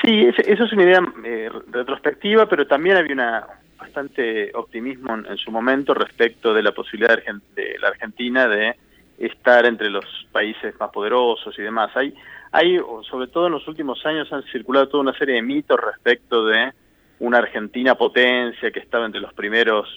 Sí, 0.07 0.25
eso 0.25 0.65
es 0.65 0.73
una 0.73 0.85
idea 0.85 1.01
eh, 1.25 1.51
retrospectiva, 1.67 2.47
pero 2.47 2.65
también 2.65 2.97
había 2.97 3.13
una 3.13 3.45
bastante 3.77 4.53
optimismo 4.55 5.17
en, 5.17 5.37
su 5.37 5.51
momento 5.51 5.95
respecto 5.95 6.55
de 6.55 6.63
la 6.63 6.71
posibilidad 6.71 7.19
de, 7.57 7.77
la 7.81 7.89
Argentina 7.89 8.47
de 8.47 8.77
estar 9.19 9.67
entre 9.67 9.91
los 9.91 10.05
países 10.31 10.79
más 10.79 10.91
poderosos 10.91 11.59
y 11.59 11.63
demás. 11.63 11.91
Hay, 11.97 12.15
hay, 12.53 12.79
sobre 13.11 13.27
todo 13.27 13.49
en 13.49 13.55
los 13.55 13.67
últimos 13.67 14.07
años, 14.07 14.33
han 14.33 14.45
circulado 14.45 14.89
toda 14.89 15.03
una 15.03 15.19
serie 15.19 15.35
de 15.35 15.43
mitos 15.43 15.81
respecto 15.81 16.47
de 16.47 16.73
una 17.19 17.39
Argentina 17.39 17.97
potencia 17.97 18.71
que 18.71 18.79
estaba 18.79 19.07
entre 19.07 19.21
los 19.21 19.35
primeros, 19.35 19.89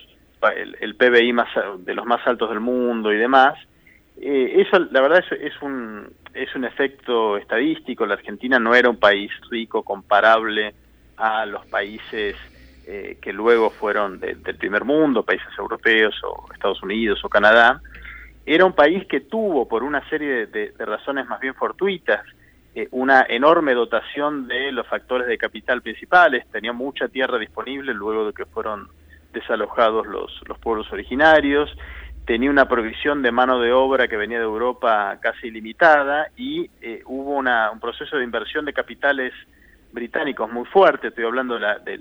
el, 0.56 0.75
el 0.82 0.96
PBI 0.96 1.34
más 1.34 1.50
de 1.86 1.94
los 1.94 2.08
más 2.08 2.25
altos 2.25 2.50
del 2.50 2.62
mundo 2.62 3.13
y 3.13 3.18
demás, 3.18 3.60
eh, 4.21 4.61
eso, 4.61 4.79
la 4.91 5.01
verdad, 5.01 5.19
es, 5.19 5.53
es, 5.53 5.61
un, 5.61 6.11
es 6.33 6.53
un 6.55 6.65
efecto 6.65 7.38
estadístico. 7.38 8.05
La 8.05 8.15
Argentina 8.15 8.59
no 8.59 8.75
era 8.75 8.89
un 8.89 8.97
país 8.97 9.31
rico 9.49 9.83
comparable 9.83 10.73
a 11.17 11.45
los 11.45 11.65
países 11.67 12.35
eh, 12.91 13.17
que 13.21 13.31
luego 13.31 13.69
fueron 13.69 14.19
del 14.19 14.55
primer 14.57 14.83
mundo, 14.83 15.23
países 15.23 15.49
europeos 15.57 16.15
o 16.23 16.51
Estados 16.53 16.81
Unidos 16.81 17.23
o 17.23 17.29
Canadá. 17.29 17.81
Era 18.45 18.65
un 18.65 18.73
país 18.73 19.05
que 19.05 19.19
tuvo, 19.19 19.67
por 19.67 19.83
una 19.83 20.07
serie 20.09 20.47
de, 20.47 20.73
razones 20.79 21.27
más 21.27 21.39
bien 21.39 21.53
fortuitas, 21.53 22.25
eh, 22.73 22.88
una 22.91 23.25
enorme 23.29 23.73
dotación 23.73 24.47
de 24.47 24.71
los 24.71 24.88
factores 24.88 25.27
de 25.27 25.38
capital 25.38 25.81
principales, 25.81 26.47
tenía 26.51 26.73
mucha 26.73 27.07
tierra 27.07 27.38
disponible 27.38 27.93
luego 27.93 28.25
de 28.25 28.33
que 28.33 28.45
fueron 28.45 28.88
desalojados 29.33 30.07
los, 30.07 30.41
los 30.47 30.57
pueblos 30.57 30.91
originarios, 30.91 31.69
tenía 32.29 32.51
una 32.51 32.67
provisión 32.67 33.24
de 33.24 33.31
mano 33.31 33.59
de 33.59 33.74
obra 33.74 34.07
que 34.07 34.15
venía 34.15 34.38
de 34.38 34.43
Europa 34.43 35.17
casi 35.19 35.48
ilimitada 35.48 36.27
y 36.38 36.69
eh, 36.79 37.01
hubo 37.07 37.31
una, 37.31 37.71
un 37.71 37.79
proceso 37.79 38.17
de 38.17 38.24
inversión 38.24 38.65
de 38.65 38.71
capitales 38.71 39.33
británicos 39.91 40.51
muy 40.51 40.65
fuerte, 40.65 41.07
estoy 41.07 41.25
hablando 41.25 41.55
de, 41.55 41.59
la, 41.59 41.79
de 41.79 42.00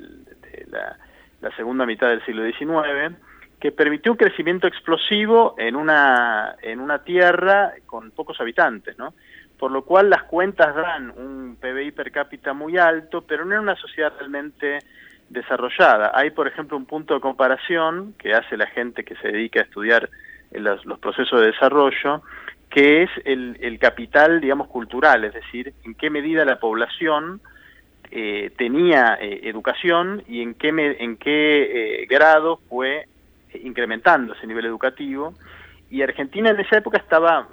la, 1.41 1.51
segunda 1.57 1.87
mitad 1.87 2.11
del 2.11 2.23
siglo 2.27 2.45
XIX, 2.45 3.17
que 3.59 3.73
permitió 3.73 4.13
un 4.13 4.19
crecimiento 4.19 4.67
explosivo 4.67 5.55
en 5.57 5.75
una, 5.75 6.57
en 6.61 6.81
una 6.81 7.03
tierra 7.03 7.73
con 7.87 8.11
pocos 8.11 8.39
habitantes, 8.39 8.99
¿no? 8.99 9.15
Por 9.59 9.71
lo 9.71 9.87
cual 9.87 10.11
las 10.11 10.25
cuentas 10.25 10.75
dan 10.75 11.09
un 11.09 11.57
PBI 11.59 11.93
per 11.93 12.13
cápita 12.13 12.53
muy 12.53 12.77
alto, 12.77 13.23
pero 13.23 13.47
no 13.47 13.55
en 13.55 13.63
una 13.63 13.77
sociedad 13.77 14.13
realmente 14.19 14.81
desarrollada. 15.29 16.13
Hay, 16.15 16.31
por 16.31 16.49
ejemplo, 16.49 16.77
un 16.77 16.87
punto 16.87 17.15
de 17.15 17.21
comparación 17.21 18.15
que 18.19 18.35
hace 18.35 18.57
la 18.57 18.67
gente 18.67 19.05
que 19.05 19.17
se 19.17 19.29
dedica 19.29 19.61
a 19.61 19.65
estudiar 19.65 20.09
los, 20.53 20.83
procesos 20.99 21.41
de 21.41 21.49
desarrollo, 21.49 22.23
que 22.71 23.03
es 23.03 23.11
el, 23.25 23.79
capital, 23.79 24.41
digamos, 24.41 24.69
cultural, 24.69 25.25
es 25.25 25.35
decir, 25.35 25.75
en 25.85 25.95
qué 25.95 26.11
medida 26.11 26.45
la 26.45 26.59
población 26.59 27.41
eh, 28.11 28.51
tenía 28.57 29.19
eh, 29.21 29.41
educación 29.45 30.23
y 30.27 30.43
en 30.43 30.55
qué, 30.55 30.69
en 30.69 31.17
qué 31.17 32.03
eh, 32.03 32.07
grado 32.07 32.61
fue 32.69 33.07
incrementando 33.63 34.35
ese 34.35 34.47
nivel 34.47 34.67
educativo. 34.67 35.35
Y 35.91 36.03
Argentina 36.03 36.51
en 36.51 36.61
esa 36.61 36.79
época 36.79 36.99
estaba 36.99 37.49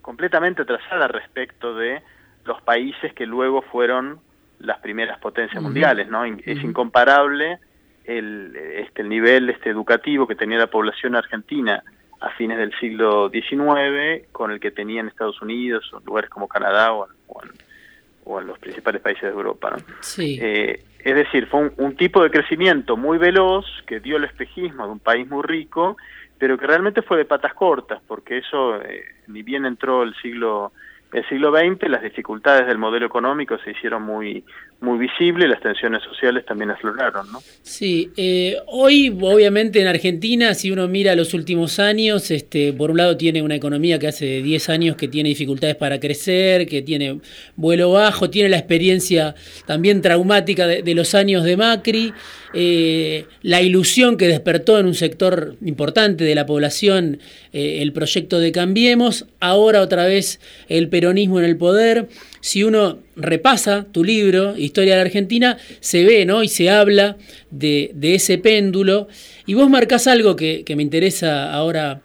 completamente 0.00 0.62
atrasada 0.62 1.08
respecto 1.08 1.74
de 1.74 2.02
los 2.44 2.60
países 2.62 3.12
que 3.14 3.26
luego 3.26 3.62
fueron 3.62 4.20
las 4.62 4.78
primeras 4.78 5.18
potencias 5.18 5.62
mundiales, 5.62 6.08
¿no? 6.08 6.24
Es 6.24 6.62
incomparable 6.62 7.58
el, 8.04 8.56
este, 8.56 9.02
el 9.02 9.08
nivel 9.08 9.50
este, 9.50 9.70
educativo 9.70 10.26
que 10.26 10.34
tenía 10.34 10.58
la 10.58 10.68
población 10.68 11.16
argentina 11.16 11.82
a 12.20 12.30
fines 12.30 12.58
del 12.58 12.72
siglo 12.78 13.30
XIX 13.30 14.28
con 14.30 14.50
el 14.52 14.60
que 14.60 14.70
tenía 14.70 15.00
en 15.00 15.08
Estados 15.08 15.42
Unidos 15.42 15.90
o 15.92 16.00
lugares 16.00 16.30
como 16.30 16.48
Canadá 16.48 16.92
o, 16.92 17.08
en, 17.42 18.46
los 18.46 18.58
principales 18.60 19.02
países 19.02 19.24
de 19.24 19.30
Europa. 19.30 19.70
¿no? 19.70 19.84
Sí. 20.00 20.38
Eh, 20.40 20.84
es 21.04 21.14
decir, 21.14 21.48
fue 21.48 21.72
un, 21.76 21.96
tipo 21.96 22.22
de 22.22 22.30
crecimiento 22.30 22.96
muy 22.96 23.18
veloz 23.18 23.66
que 23.86 23.98
dio 23.98 24.16
el 24.16 24.24
espejismo 24.24 24.86
de 24.86 24.92
un 24.92 25.00
país 25.00 25.28
muy 25.28 25.42
rico, 25.42 25.96
pero 26.38 26.56
que 26.56 26.66
realmente 26.66 27.02
fue 27.02 27.18
de 27.18 27.24
patas 27.24 27.54
cortas, 27.54 28.00
porque 28.06 28.38
eso, 28.38 28.80
eh, 28.80 29.04
ni 29.26 29.42
bien 29.42 29.66
entró 29.66 30.04
el 30.04 30.14
siglo 30.22 30.72
el 31.12 31.28
siglo 31.28 31.54
XX 31.54 31.88
las 31.88 32.02
dificultades 32.02 32.66
del 32.66 32.78
modelo 32.78 33.06
económico 33.06 33.58
se 33.58 33.72
hicieron 33.72 34.02
muy, 34.02 34.44
muy 34.82 34.98
visibles, 34.98 35.48
las 35.48 35.60
tensiones 35.60 36.02
sociales 36.02 36.44
también 36.44 36.70
afloraron, 36.70 37.30
¿no? 37.30 37.40
Sí, 37.62 38.10
eh, 38.16 38.56
hoy 38.66 39.16
obviamente 39.20 39.80
en 39.80 39.86
Argentina, 39.86 40.54
si 40.54 40.72
uno 40.72 40.88
mira 40.88 41.14
los 41.14 41.34
últimos 41.34 41.78
años, 41.78 42.32
este, 42.32 42.72
por 42.72 42.90
un 42.90 42.96
lado 42.96 43.16
tiene 43.16 43.42
una 43.42 43.54
economía 43.54 44.00
que 44.00 44.08
hace 44.08 44.42
10 44.42 44.68
años 44.70 44.96
que 44.96 45.06
tiene 45.06 45.28
dificultades 45.28 45.76
para 45.76 46.00
crecer, 46.00 46.66
que 46.66 46.82
tiene 46.82 47.20
vuelo 47.54 47.92
bajo, 47.92 48.28
tiene 48.28 48.48
la 48.48 48.58
experiencia 48.58 49.36
también 49.66 50.02
traumática 50.02 50.66
de, 50.66 50.94
los 50.94 51.14
años 51.14 51.44
de 51.44 51.56
Macri, 51.56 52.12
eh, 52.52 53.26
la 53.42 53.62
ilusión 53.62 54.16
que 54.16 54.26
despertó 54.26 54.80
en 54.80 54.86
un 54.86 54.94
sector 54.94 55.54
importante 55.64 56.24
de 56.24 56.34
la 56.34 56.44
población 56.44 57.20
eh, 57.52 57.82
el 57.82 57.92
proyecto 57.92 58.40
de 58.40 58.50
Cambiemos, 58.50 59.26
ahora 59.38 59.80
otra 59.80 60.06
vez 60.06 60.40
el 60.68 60.88
peronismo 60.88 61.38
en 61.38 61.44
el 61.44 61.56
poder. 61.56 62.08
Si 62.40 62.64
uno 62.64 62.98
repasa 63.16 63.86
tu 63.90 64.04
libro, 64.04 64.56
Historia 64.56 64.94
de 64.94 64.98
la 64.98 65.06
Argentina, 65.06 65.58
se 65.80 66.04
ve 66.04 66.24
¿no? 66.24 66.42
y 66.42 66.48
se 66.48 66.70
habla 66.70 67.16
de, 67.50 67.92
ese 68.02 68.38
péndulo. 68.38 69.08
Y 69.46 69.54
vos 69.54 69.68
marcás 69.68 70.06
algo 70.06 70.36
que, 70.36 70.64
me 70.74 70.82
interesa 70.82 71.52
ahora 71.52 72.02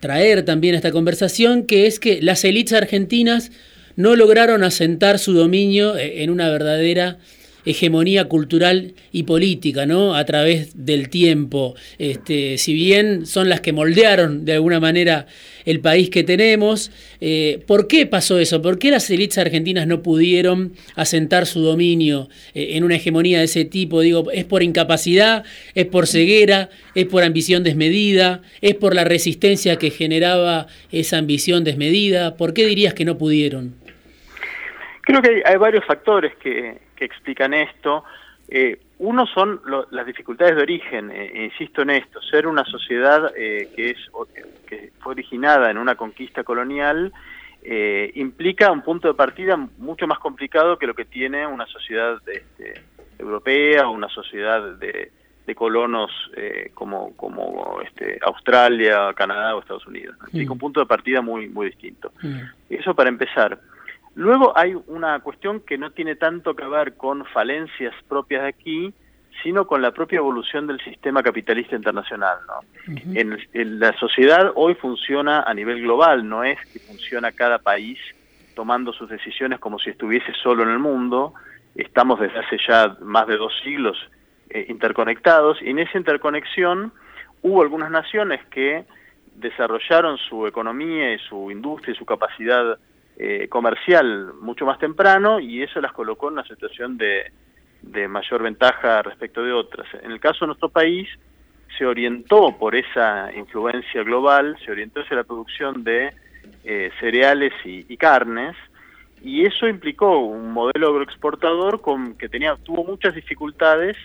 traer 0.00 0.44
también 0.44 0.74
a 0.74 0.78
esta 0.78 0.90
conversación, 0.90 1.64
que 1.64 1.86
es 1.86 2.00
que 2.00 2.20
las 2.22 2.44
élites 2.44 2.72
argentinas 2.72 3.52
no 3.96 4.16
lograron 4.16 4.64
asentar 4.64 5.18
su 5.18 5.32
dominio 5.32 5.96
eh, 5.96 6.22
en 6.22 6.30
una 6.30 6.48
verdadera 6.48 7.18
hegemonía 7.64 8.26
cultural 8.26 8.94
y 9.12 9.24
política, 9.24 9.86
¿no? 9.86 10.14
A 10.14 10.24
través 10.24 10.84
del 10.86 11.08
tiempo. 11.08 11.74
Este, 11.98 12.58
si 12.58 12.74
bien 12.74 13.26
son 13.26 13.48
las 13.48 13.60
que 13.60 13.72
moldearon 13.72 14.44
de 14.44 14.54
alguna 14.54 14.80
manera 14.80 15.26
el 15.64 15.80
país 15.80 16.10
que 16.10 16.24
tenemos, 16.24 16.90
eh, 17.20 17.62
¿por 17.66 17.86
qué 17.86 18.06
pasó 18.06 18.38
eso? 18.38 18.62
¿Por 18.62 18.78
qué 18.78 18.90
las 18.90 19.10
élites 19.10 19.38
argentinas 19.38 19.86
no 19.86 20.02
pudieron 20.02 20.72
asentar 20.96 21.46
su 21.46 21.60
dominio 21.60 22.28
eh, 22.54 22.70
en 22.72 22.84
una 22.84 22.96
hegemonía 22.96 23.38
de 23.38 23.44
ese 23.44 23.64
tipo? 23.64 24.00
Digo, 24.00 24.30
¿es 24.32 24.44
por 24.44 24.62
incapacidad? 24.62 25.44
¿Es 25.74 25.86
por 25.86 26.06
ceguera? 26.06 26.70
¿Es 26.94 27.06
por 27.06 27.22
ambición 27.22 27.62
desmedida? 27.62 28.42
¿Es 28.60 28.74
por 28.74 28.94
la 28.94 29.04
resistencia 29.04 29.76
que 29.76 29.90
generaba 29.90 30.66
esa 30.92 31.18
ambición 31.18 31.64
desmedida? 31.64 32.36
¿Por 32.36 32.54
qué 32.54 32.66
dirías 32.66 32.94
que 32.94 33.04
no 33.04 33.18
pudieron? 33.18 33.74
Creo 35.02 35.22
que 35.22 35.42
hay 35.44 35.56
varios 35.56 35.84
factores 35.84 36.32
que, 36.36 36.78
que 37.00 37.06
explican 37.06 37.54
esto. 37.54 38.04
Eh, 38.46 38.78
uno 38.98 39.26
son 39.26 39.62
las 39.90 40.04
dificultades 40.04 40.54
de 40.54 40.62
origen, 40.62 41.10
eh, 41.10 41.50
insisto 41.50 41.80
en 41.80 41.90
esto, 41.90 42.20
ser 42.20 42.46
una 42.46 42.64
sociedad 42.66 43.32
eh, 43.34 43.70
que, 43.74 43.90
es, 43.90 43.98
que 44.66 44.92
fue 45.00 45.12
originada 45.12 45.70
en 45.70 45.78
una 45.78 45.94
conquista 45.94 46.44
colonial 46.44 47.12
implica 48.14 48.72
un 48.72 48.80
punto 48.80 49.08
de 49.08 49.12
partida 49.12 49.54
mucho 49.76 50.06
más 50.06 50.18
complicado 50.18 50.78
que 50.78 50.86
lo 50.86 50.94
que 50.94 51.04
tiene 51.04 51.46
una 51.46 51.66
sociedad 51.66 52.16
este, 52.26 52.80
europea 53.18 53.86
o 53.86 53.92
una 53.92 54.08
sociedad 54.08 54.78
de, 54.78 55.12
colonos 55.54 56.10
como, 56.74 57.14
como 57.16 57.80
este, 57.84 58.18
Australia, 58.22 59.12
Canadá 59.14 59.56
o 59.56 59.60
Estados 59.60 59.86
Unidos. 59.86 60.16
Implica 60.28 60.48
mm. 60.48 60.52
un 60.52 60.58
punto 60.58 60.80
de 60.80 60.86
partida 60.86 61.20
muy, 61.20 61.48
muy 61.48 61.66
distinto. 61.66 62.12
Mm. 62.22 62.38
Eso 62.70 62.94
para 62.94 63.10
empezar. 63.10 63.58
Luego 64.14 64.56
hay 64.56 64.74
una 64.86 65.20
cuestión 65.20 65.60
que 65.60 65.78
no 65.78 65.90
tiene 65.92 66.16
tanto 66.16 66.54
que 66.54 66.66
ver 66.66 66.96
con 66.96 67.24
falencias 67.26 67.94
propias 68.08 68.42
de 68.42 68.48
aquí, 68.48 68.94
sino 69.42 69.66
con 69.66 69.80
la 69.80 69.92
propia 69.92 70.18
evolución 70.18 70.66
del 70.66 70.80
sistema 70.80 71.22
capitalista 71.22 71.76
internacional. 71.76 72.38
en, 73.14 73.80
la 73.80 73.92
sociedad 73.98 74.52
hoy 74.54 74.74
funciona 74.74 75.42
a 75.42 75.54
nivel 75.54 75.82
global, 75.82 76.28
no 76.28 76.44
es 76.44 76.58
que 76.72 76.78
funciona 76.80 77.32
cada 77.32 77.58
país 77.58 77.98
tomando 78.54 78.92
sus 78.92 79.08
decisiones 79.08 79.60
como 79.60 79.78
si 79.78 79.90
estuviese 79.90 80.32
solo 80.42 80.64
en 80.64 80.70
el 80.70 80.78
mundo. 80.78 81.32
Estamos 81.74 82.20
desde 82.20 82.40
hace 82.40 82.58
ya 82.66 82.96
más 83.00 83.26
de 83.26 83.36
dos 83.36 83.52
siglos 83.62 83.96
eh, 84.50 84.66
interconectados 84.68 85.62
y 85.62 85.70
en 85.70 85.78
esa 85.78 85.96
interconexión 85.96 86.92
hubo 87.42 87.62
algunas 87.62 87.90
naciones 87.90 88.44
que 88.46 88.84
desarrollaron 89.36 90.18
su 90.18 90.46
economía 90.46 91.14
y 91.14 91.18
su 91.20 91.50
industria 91.50 91.94
y 91.94 91.96
su 91.96 92.04
capacidad 92.04 92.78
eh, 93.22 93.48
comercial 93.48 94.32
mucho 94.40 94.64
más 94.64 94.78
temprano 94.78 95.40
y 95.40 95.62
eso 95.62 95.78
las 95.82 95.92
colocó 95.92 96.28
en 96.28 96.38
una 96.38 96.44
situación 96.44 96.96
de, 96.96 97.30
mayor 98.08 98.42
ventaja 98.42 99.02
respecto 99.02 99.42
de 99.42 99.52
otras. 99.52 99.86
En 100.02 100.10
el 100.10 100.20
caso 100.20 100.38
de 100.40 100.46
nuestro 100.46 100.70
país, 100.70 101.06
se 101.76 101.84
orientó 101.84 102.56
por 102.58 102.74
esa 102.74 103.30
influencia 103.36 104.02
global, 104.04 104.56
se 104.64 104.70
orientó 104.72 105.00
hacia 105.00 105.18
la 105.18 105.24
producción 105.24 105.84
de 105.84 106.14
eh, 106.64 106.90
cereales 106.98 107.52
y, 107.62 107.94
carnes, 107.98 108.56
y 109.22 109.44
eso 109.44 109.68
implicó 109.68 110.20
un 110.20 110.52
modelo 110.52 110.88
agroexportador 110.88 111.82
con, 111.82 112.16
que 112.16 112.30
tenía, 112.30 112.56
tuvo 112.56 112.84
muchas 112.84 113.14
dificultades 113.14 113.98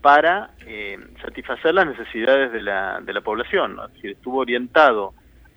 para 0.00 0.52
eh, 0.66 0.96
satisfacer 1.20 1.74
las 1.74 1.88
necesidades 1.88 2.50
de 2.52 2.62
la, 2.62 3.02
de 3.02 3.12
la 3.12 3.20
población, 3.20 3.76
decir, 3.92 4.12
estuvo 4.12 4.38
orientado 4.38 5.12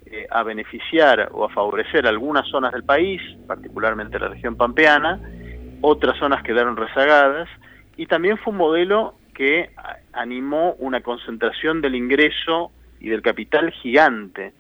eh, 0.06 0.28
a 0.30 0.44
beneficiar 0.44 1.30
o 1.32 1.46
a 1.46 1.50
favorecer 1.50 2.06
algunas 2.08 2.48
zonas 2.48 2.72
del 2.74 2.84
país, 2.84 3.22
particularmente 3.48 4.20
la 4.20 4.30
región 4.30 4.56
pampeana, 4.56 5.20
otras 5.82 6.18
zonas 6.18 6.44
quedaron 6.44 6.78
rezagadas, 6.78 7.50
y 7.98 8.06
también 8.06 8.38
fue 8.38 8.52
un 8.52 8.58
modelo 8.58 9.16
que 9.34 9.72
animó 10.14 10.74
una 10.80 11.02
concentración 11.02 11.82
del 11.82 11.96
ingreso 11.96 12.72
y 13.00 13.10
del 13.10 13.22
capital 13.22 13.72
gigante. 13.72 14.54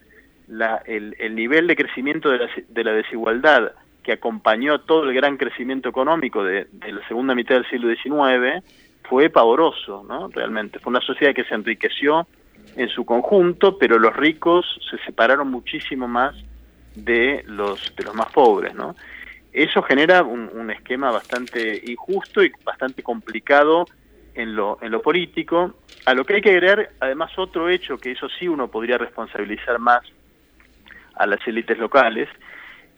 el, 0.85 1.35
nivel 1.35 1.67
de 1.67 1.75
crecimiento 1.75 2.29
de 2.29 2.83
la, 2.83 2.91
desigualdad 2.91 3.71
que 4.03 4.11
acompañó 4.11 4.81
todo 4.81 5.03
el 5.03 5.15
gran 5.15 5.37
crecimiento 5.37 5.89
económico 5.89 6.43
de, 6.43 6.67
la 6.81 7.07
segunda 7.07 7.33
mitad 7.33 7.55
del 7.55 7.69
siglo 7.69 7.89
XIX 7.89 8.63
fue 9.09 9.29
pavoroso, 9.29 10.03
¿no? 10.07 10.27
Realmente. 10.29 10.79
Fue 10.79 10.91
una 10.91 11.01
sociedad 11.01 11.33
que 11.33 11.43
se 11.45 11.55
enriqueció 11.55 12.27
en 12.75 12.89
su 12.89 13.05
conjunto, 13.05 13.77
pero 13.77 13.97
los 13.99 14.15
ricos 14.15 14.65
se 14.89 14.97
separaron 15.05 15.49
muchísimo 15.49 16.07
más 16.07 16.35
de 16.95 17.43
los, 17.47 17.95
de 17.95 18.03
los 18.03 18.15
más 18.15 18.31
pobres, 18.31 18.73
¿no? 18.73 18.95
Eso 19.53 19.81
genera 19.83 20.21
un, 20.21 20.69
esquema 20.69 21.11
bastante 21.11 21.81
injusto 21.85 22.43
y 22.43 22.51
bastante 22.65 23.03
complicado 23.03 23.85
en 24.33 24.53
lo, 24.53 24.77
en 24.81 24.91
lo 24.91 25.01
político, 25.01 25.75
a 26.05 26.13
lo 26.13 26.25
que 26.25 26.35
hay 26.35 26.41
que 26.41 26.49
agregar 26.49 26.89
además 26.99 27.31
otro 27.37 27.69
hecho 27.69 27.97
que 27.97 28.11
eso 28.11 28.27
sí 28.37 28.49
uno 28.49 28.67
podría 28.67 28.97
responsabilizar 28.97 29.79
más 29.79 30.01
a 31.15 31.25
las 31.25 31.39
élites 31.47 31.77
locales, 31.77 32.27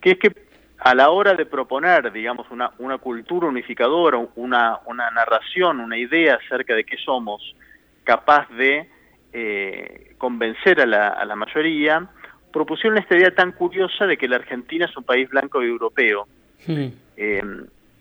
que 0.02 0.12
es 0.12 0.18
que 0.18 0.32
a 0.80 0.96
la 0.96 1.12
hora 1.12 1.36
de 1.36 1.46
proponer, 1.46 2.12
digamos, 2.12 2.50
una, 2.50 2.72
una 2.80 2.98
cultura 2.98 3.48
unificadora, 3.48 4.18
una, 4.36 4.80
una 4.86 5.12
narración, 5.12 5.80
una 5.80 5.98
idea 5.98 6.40
acerca 6.44 6.74
de 6.74 6.84
qué 6.84 6.98
somos, 6.98 7.56
capaz 8.04 8.50
de 8.50 8.90
eh, 9.34 10.14
convencer 10.18 10.82
a 10.82 10.86
la, 10.86 11.10
a 11.10 11.26
la 11.26 11.36
mayoría, 11.36 12.08
propusieron 12.52 12.98
esta 12.98 13.16
idea 13.16 13.32
tan 13.32 13.52
curiosa 13.52 14.06
de 14.06 14.18
que 14.18 14.28
la 14.28 14.38
Argentina 14.38 14.86
es 14.86 14.98
un 14.98 15.04
país 15.04 15.30
blanco 15.30 15.64
y 15.64 15.68
europeo. 15.68 16.28
Hmm. 16.66 16.88
Eh, 17.16 17.44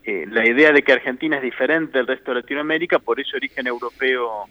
eh, 0.05 0.25
la 0.31 0.47
idea 0.47 0.71
de 0.73 0.83
que 0.83 0.93
Argentina 0.93 1.37
es 1.37 1.43
diferente 1.43 1.99
del 1.99 2.07
resto 2.07 2.31
de 2.31 2.41
Latinoamérica 2.41 3.01
por 3.01 3.19
ese 3.19 3.37
origen 3.37 3.67
europeo 3.67 4.45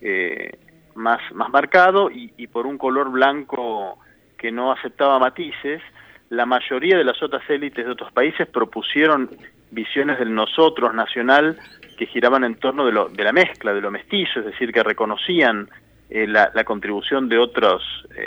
eh, 0.00 0.56
más, 0.94 1.20
más 1.34 1.50
marcado 1.50 2.10
y, 2.10 2.46
por 2.46 2.66
un 2.66 2.78
color 2.78 3.10
blanco 3.10 3.98
que 4.38 4.52
no 4.52 4.72
aceptaba 4.72 5.18
matices, 5.18 5.82
la 6.28 6.46
mayoría 6.46 6.96
de 6.96 7.04
las 7.04 7.20
otras 7.22 7.42
élites 7.50 7.84
de 7.84 7.90
otros 7.90 8.12
países 8.12 8.46
propusieron 8.46 9.28
visiones 9.72 10.18
del 10.18 10.32
nosotros 10.32 10.94
nacional 10.94 11.58
que 11.98 12.06
giraban 12.06 12.44
en 12.44 12.54
torno 12.54 12.86
de, 12.86 12.92
lo, 12.92 13.08
de 13.08 13.24
la 13.24 13.32
mezcla, 13.32 13.74
de 13.74 13.80
lo 13.80 13.90
mestizo, 13.90 14.40
es 14.40 14.46
decir, 14.46 14.72
que 14.72 14.82
reconocían 14.82 15.68
eh, 16.10 16.26
la, 16.26 16.50
la, 16.54 16.64
contribución 16.64 17.28
de 17.28 17.38
otras 17.38 17.80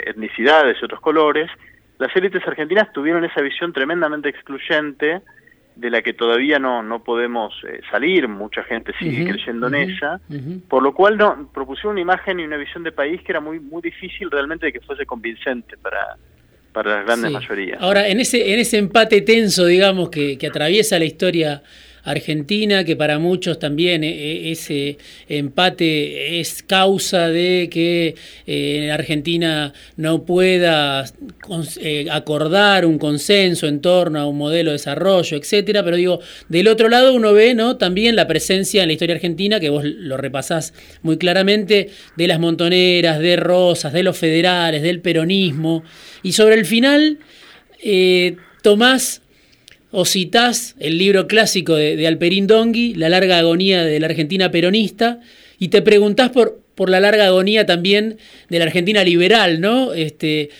etnicidades 0.06 0.76
y 0.80 0.84
otros 0.84 1.00
colores. 1.00 1.50
Las 1.98 2.14
élites 2.16 2.46
argentinas 2.46 2.92
tuvieron 2.92 3.24
esa 3.24 3.40
visión 3.40 3.72
tremendamente 3.72 4.28
excluyente, 4.28 5.22
de 5.76 5.90
la 5.90 6.02
que 6.02 6.12
todavía 6.12 6.58
no, 6.58 6.82
no 6.82 7.02
podemos 7.02 7.52
eh, 7.68 7.80
salir, 7.90 8.28
mucha 8.28 8.62
gente 8.62 8.92
sigue 8.98 9.24
creyendo 9.28 9.66
en 9.68 9.74
ella, 9.74 10.20
por 10.68 10.82
lo 10.82 10.94
cual 10.94 11.16
no, 11.16 11.50
propusieron 11.52 11.92
una 11.92 12.00
imagen 12.00 12.38
y 12.38 12.44
una 12.44 12.56
visión 12.56 12.84
de 12.84 12.92
país 12.92 13.20
que 13.22 13.32
era 13.32 13.40
muy, 13.40 13.58
muy 13.58 13.82
difícil 13.82 14.30
realmente 14.30 14.66
de 14.66 14.72
que 14.72 14.80
fuese 14.80 15.04
convincente 15.04 15.76
para, 15.78 16.16
para 16.72 16.96
las 16.96 17.06
grandes 17.06 17.32
mayorías. 17.32 17.82
Ahora, 17.82 18.06
en 18.06 18.20
ese, 18.20 18.52
en 18.52 18.60
ese 18.60 18.78
empate 18.78 19.20
tenso, 19.22 19.66
digamos, 19.66 20.10
que, 20.10 20.38
que 20.38 20.46
atraviesa 20.46 20.98
la 20.98 21.06
historia 21.06 21.62
Argentina, 22.04 22.84
que 22.84 22.96
para 22.96 23.18
muchos 23.18 23.58
también 23.58 24.04
eh, 24.04 24.10
eh, 24.10 24.50
ese 24.52 24.98
empate 25.28 26.38
es 26.38 26.62
causa 26.62 27.28
de 27.28 27.68
que 27.70 28.14
eh, 28.46 28.90
Argentina 28.90 29.72
no 29.96 30.24
pueda 30.24 31.04
acordar 32.10 32.84
un 32.84 32.98
consenso 32.98 33.66
en 33.66 33.80
torno 33.80 34.20
a 34.20 34.26
un 34.26 34.36
modelo 34.36 34.70
de 34.70 34.74
desarrollo, 34.74 35.36
etcétera. 35.36 35.82
Pero 35.82 35.96
digo, 35.96 36.20
del 36.48 36.68
otro 36.68 36.88
lado 36.88 37.14
uno 37.14 37.32
ve 37.32 37.54
¿no? 37.54 37.76
también 37.76 38.16
la 38.16 38.26
presencia 38.26 38.82
en 38.82 38.88
la 38.88 38.92
historia 38.92 39.14
argentina, 39.14 39.58
que 39.58 39.70
vos 39.70 39.84
lo 39.84 40.16
repasás 40.18 40.74
muy 41.02 41.16
claramente, 41.16 41.88
de 42.16 42.28
las 42.28 42.38
montoneras, 42.38 43.18
de 43.18 43.36
Rosas, 43.36 43.92
de 43.92 44.02
los 44.02 44.16
federales, 44.18 44.82
del 44.82 45.00
peronismo. 45.00 45.82
Y 46.22 46.32
sobre 46.32 46.56
el 46.56 46.66
final, 46.66 47.18
Tomás 48.62 49.20
o 49.96 50.04
citás 50.04 50.74
el 50.80 50.98
libro 50.98 51.28
clásico 51.28 51.76
de, 51.76 52.04
Alperín 52.08 52.48
Dongui, 52.48 52.94
La 52.94 53.08
larga 53.08 53.38
agonía 53.38 53.84
de 53.84 54.00
la 54.00 54.06
Argentina 54.06 54.50
peronista, 54.50 55.20
y 55.60 55.68
te 55.68 55.82
preguntás 55.82 56.30
por, 56.30 56.60
por 56.74 56.90
la 56.90 56.98
larga 56.98 57.26
agonía 57.26 57.64
también 57.64 58.18
de 58.50 58.58
la 58.58 58.64
Argentina 58.64 59.04
liberal, 59.04 59.60
¿no? 59.60 59.94
Este, 59.94 60.50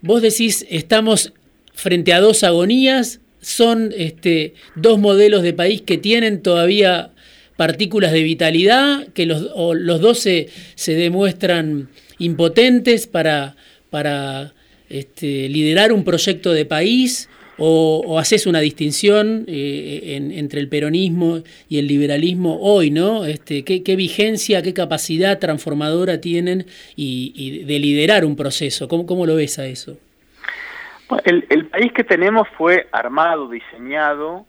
vos 0.00 0.20
decís, 0.20 0.66
estamos 0.68 1.32
frente 1.74 2.12
a 2.12 2.20
dos 2.20 2.42
agonías, 2.42 3.20
son 3.40 3.94
este, 3.96 4.54
dos 4.74 4.98
modelos 4.98 5.44
de 5.44 5.52
país 5.52 5.82
que 5.82 5.96
tienen 5.96 6.42
todavía 6.42 7.12
partículas 7.56 8.10
de 8.10 8.24
vitalidad, 8.24 9.06
que 9.14 9.26
los, 9.26 9.46
los 9.76 10.00
dos 10.00 10.18
se, 10.18 10.48
demuestran 10.84 11.88
impotentes 12.18 13.06
para, 13.06 13.54
para 13.90 14.54
este, 14.88 15.48
liderar 15.48 15.92
un 15.92 16.02
proyecto 16.02 16.52
de 16.52 16.64
país, 16.64 17.28
o, 17.58 18.18
haces 18.18 18.46
una 18.46 18.60
distinción 18.60 19.44
eh, 19.48 20.18
entre 20.34 20.60
el 20.60 20.68
peronismo 20.68 21.38
y 21.68 21.78
el 21.78 21.86
liberalismo 21.86 22.58
hoy, 22.60 22.90
¿no? 22.90 23.24
Este, 23.24 23.64
¿qué, 23.64 23.96
vigencia, 23.96 24.62
qué 24.62 24.74
capacidad 24.74 25.38
transformadora 25.38 26.20
tienen 26.20 26.66
y, 26.96 27.64
de 27.64 27.78
liderar 27.78 28.24
un 28.24 28.36
proceso? 28.36 28.88
¿Cómo, 28.88 29.06
¿Cómo, 29.06 29.26
lo 29.26 29.36
ves 29.36 29.58
a 29.58 29.66
eso? 29.66 29.98
El, 31.24 31.46
el 31.50 31.66
país 31.66 31.92
que 31.92 32.04
tenemos 32.04 32.48
fue 32.56 32.88
armado, 32.92 33.48
diseñado 33.48 34.44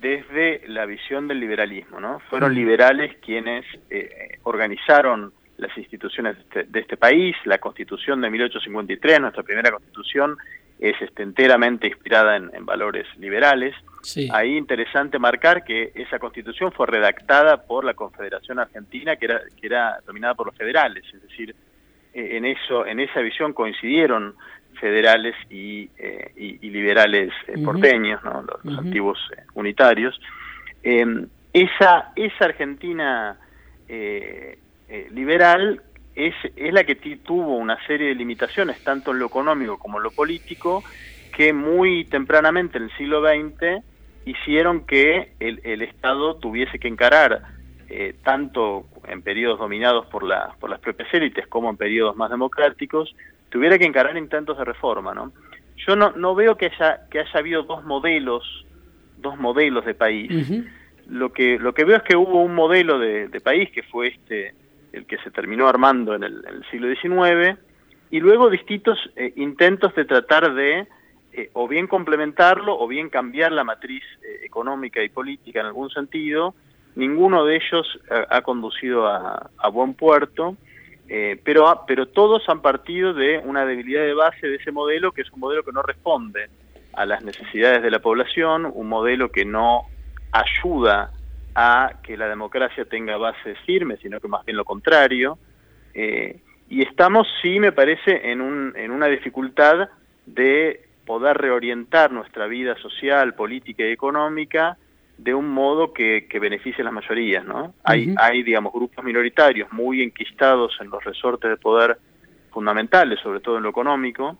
desde 0.00 0.62
la 0.68 0.86
visión 0.86 1.26
del 1.26 1.40
liberalismo, 1.40 2.00
¿no? 2.00 2.20
Fueron 2.30 2.54
liberales 2.54 3.16
quienes 3.24 3.64
eh, 3.90 4.38
organizaron 4.42 5.32
las 5.58 5.76
instituciones 5.76 6.36
de 6.36 6.42
este, 6.42 6.64
de 6.64 6.80
este, 6.80 6.96
país, 6.96 7.34
la 7.44 7.58
constitución 7.58 8.20
de 8.20 8.30
1853, 8.30 9.20
nuestra 9.20 9.42
primera 9.42 9.70
constitución, 9.70 10.36
es 10.78 10.94
este, 11.00 11.22
enteramente 11.22 11.86
inspirada 11.86 12.36
en, 12.36 12.66
valores 12.66 13.06
liberales. 13.18 13.74
Ahí 14.30 14.56
interesante 14.56 15.18
marcar 15.18 15.64
que 15.64 15.90
esa 15.94 16.18
constitución 16.18 16.70
fue 16.72 16.86
redactada 16.86 17.62
por 17.62 17.84
la 17.84 17.94
Confederación 17.94 18.58
Argentina, 18.58 19.16
que 19.16 19.24
era, 19.24 19.40
que 19.58 19.66
era 19.66 19.98
dominada 20.06 20.34
por 20.34 20.46
los 20.46 20.56
federales, 20.56 21.04
es 21.12 21.22
decir, 21.22 21.54
eh, 22.12 22.36
en, 22.36 22.44
eso, 22.44 22.86
en 22.86 23.00
esa 23.00 23.20
visión 23.20 23.52
coincidieron 23.52 24.34
federales 24.78 25.34
y, 25.48 25.88
eh, 25.98 26.58
liberales 26.60 27.32
eh, 27.46 27.58
porteños, 27.64 28.20
los, 28.22 28.78
antiguos 28.78 29.18
unitarios. 29.54 30.20
Em, 30.82 31.26
esa, 31.52 32.12
esa 32.14 32.44
Argentina 32.44 33.38
liberal 35.10 35.82
es, 36.16 36.34
es 36.56 36.72
la 36.72 36.84
que 36.84 36.96
tuvo 36.96 37.56
una 37.56 37.78
serie 37.86 38.08
de 38.08 38.14
limitaciones, 38.14 38.82
tanto 38.82 39.12
en 39.12 39.18
lo 39.18 39.26
económico 39.26 39.78
como 39.78 39.98
en 39.98 40.04
lo 40.04 40.10
político, 40.10 40.82
que 41.36 41.52
muy 41.52 42.06
tempranamente 42.06 42.78
en 42.78 42.84
el 42.84 42.96
siglo 42.96 43.20
XX 43.20 43.84
hicieron 44.24 44.86
que 44.86 45.32
el, 45.38 45.60
el 45.62 45.82
Estado 45.82 46.36
tuviese 46.36 46.78
que 46.78 46.88
encarar, 46.88 47.42
eh, 47.88 48.14
tanto 48.24 48.86
en 49.06 49.22
periodos 49.22 49.58
dominados 49.58 50.06
por, 50.06 50.24
la, 50.24 50.54
por 50.58 50.70
las 50.70 50.80
propias 50.80 51.12
élites 51.12 51.46
como 51.46 51.68
en 51.70 51.76
periodos 51.76 52.16
más 52.16 52.30
democráticos, 52.30 53.14
tuviera 53.50 53.78
que 53.78 53.84
encarar 53.84 54.16
intentos 54.16 54.56
de 54.56 54.64
reforma. 54.64 55.14
¿no? 55.14 55.32
Yo 55.86 55.94
no, 55.94 56.12
no 56.12 56.34
veo 56.34 56.56
que 56.56 56.66
haya, 56.66 57.06
que 57.10 57.20
haya 57.20 57.38
habido 57.38 57.62
dos 57.64 57.84
modelos, 57.84 58.64
dos 59.18 59.38
modelos 59.38 59.84
de 59.84 59.94
país. 59.94 60.64
Lo 61.06 61.32
que, 61.32 61.58
lo 61.58 61.74
que 61.74 61.84
veo 61.84 61.98
es 61.98 62.02
que 62.02 62.16
hubo 62.16 62.42
un 62.42 62.54
modelo 62.54 62.98
de, 62.98 63.28
de 63.28 63.40
país 63.40 63.70
que 63.70 63.82
fue 63.82 64.08
este 64.08 64.54
el 64.96 65.06
que 65.06 65.18
se 65.18 65.30
terminó 65.30 65.68
armando 65.68 66.14
en 66.14 66.24
el, 66.24 66.64
siglo 66.70 66.88
XIX, 66.88 67.58
y 68.10 68.20
luego 68.20 68.50
distintos 68.50 68.98
eh, 69.16 69.32
intentos 69.36 69.94
de 69.94 70.04
tratar 70.04 70.54
de 70.54 70.86
eh, 71.32 71.50
o 71.52 71.68
bien 71.68 71.86
complementarlo 71.86 72.78
o 72.78 72.86
bien 72.86 73.10
cambiar 73.10 73.52
la 73.52 73.64
matriz 73.64 74.02
eh, 74.22 74.44
económica 74.44 75.02
y 75.02 75.08
política 75.08 75.60
en 75.60 75.66
algún 75.66 75.90
sentido. 75.90 76.54
Ninguno 76.94 77.44
de 77.44 77.56
ellos 77.56 78.00
ha 78.30 78.40
conducido 78.40 79.06
a, 79.06 79.68
buen 79.70 79.92
puerto, 79.92 80.56
pero, 81.44 81.84
pero 81.86 82.06
todos 82.08 82.48
han 82.48 82.62
partido 82.62 83.12
de 83.12 83.38
una 83.44 83.66
debilidad 83.66 84.00
de 84.00 84.14
base 84.14 84.46
de 84.46 84.56
ese 84.56 84.72
modelo, 84.72 85.12
que 85.12 85.20
es 85.20 85.30
un 85.30 85.40
modelo 85.40 85.62
que 85.62 85.72
no 85.72 85.82
responde 85.82 86.48
a 86.94 87.04
las 87.04 87.22
necesidades 87.22 87.82
de 87.82 87.90
la 87.90 87.98
población, 87.98 88.72
un 88.72 88.88
modelo 88.88 89.30
que 89.30 89.44
no 89.44 89.82
ayuda 90.32 91.10
a 91.58 92.00
que 92.02 92.18
la 92.18 92.28
democracia 92.28 92.84
tenga 92.84 93.16
bases 93.16 93.58
firmes, 93.64 93.98
sino 94.00 94.20
que 94.20 94.28
más 94.28 94.44
bien 94.44 94.58
lo 94.58 94.64
contrario. 94.66 95.38
Eh, 95.94 96.38
y 96.68 96.82
estamos, 96.82 97.26
sí, 97.40 97.58
me 97.58 97.72
parece, 97.72 98.30
en, 98.30 98.42
un, 98.42 98.74
en 98.76 98.90
una 98.90 99.06
dificultad 99.06 99.88
de 100.26 100.82
poder 101.06 101.38
reorientar 101.38 102.12
nuestra 102.12 102.46
vida 102.46 102.76
social, 102.76 103.34
política 103.34 103.84
y 103.84 103.92
económica 103.92 104.76
de 105.16 105.32
un 105.32 105.48
modo 105.48 105.94
que, 105.94 106.26
que 106.28 106.38
beneficie 106.38 106.82
a 106.82 106.84
las 106.84 106.92
mayorías, 106.92 107.42
¿no? 107.46 107.72
hay, 107.84 108.14
hay, 108.18 108.42
digamos, 108.42 108.70
grupos 108.74 109.02
minoritarios 109.02 109.72
muy 109.72 110.02
enquistados 110.02 110.76
en 110.80 110.90
los 110.90 111.02
resortes 111.02 111.48
de 111.48 111.56
poder 111.56 111.96
fundamentales, 112.50 113.18
sobre 113.20 113.40
todo 113.40 113.56
en 113.56 113.62
lo 113.62 113.70
económico, 113.70 114.36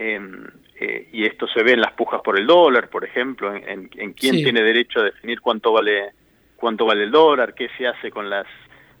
em, 0.00 0.46
eh, 0.76 1.08
y 1.12 1.26
esto 1.26 1.46
se 1.46 1.62
ve 1.62 1.72
en 1.72 1.82
las 1.82 1.92
pujas 1.92 2.22
por 2.22 2.38
el 2.38 2.46
dólar, 2.46 2.88
por 2.88 3.04
ejemplo, 3.04 3.54
en, 3.54 3.88
quién 3.88 4.14
tiene 4.36 4.62
derecho 4.62 5.00
a 5.00 5.04
definir 5.04 5.42
cuánto 5.42 5.72
vale 5.72 6.12
cuánto 6.56 6.86
vale 6.86 7.04
el 7.04 7.10
dólar, 7.10 7.52
qué 7.52 7.68
se 7.76 7.86
hace 7.86 8.10
con 8.10 8.30
las 8.30 8.46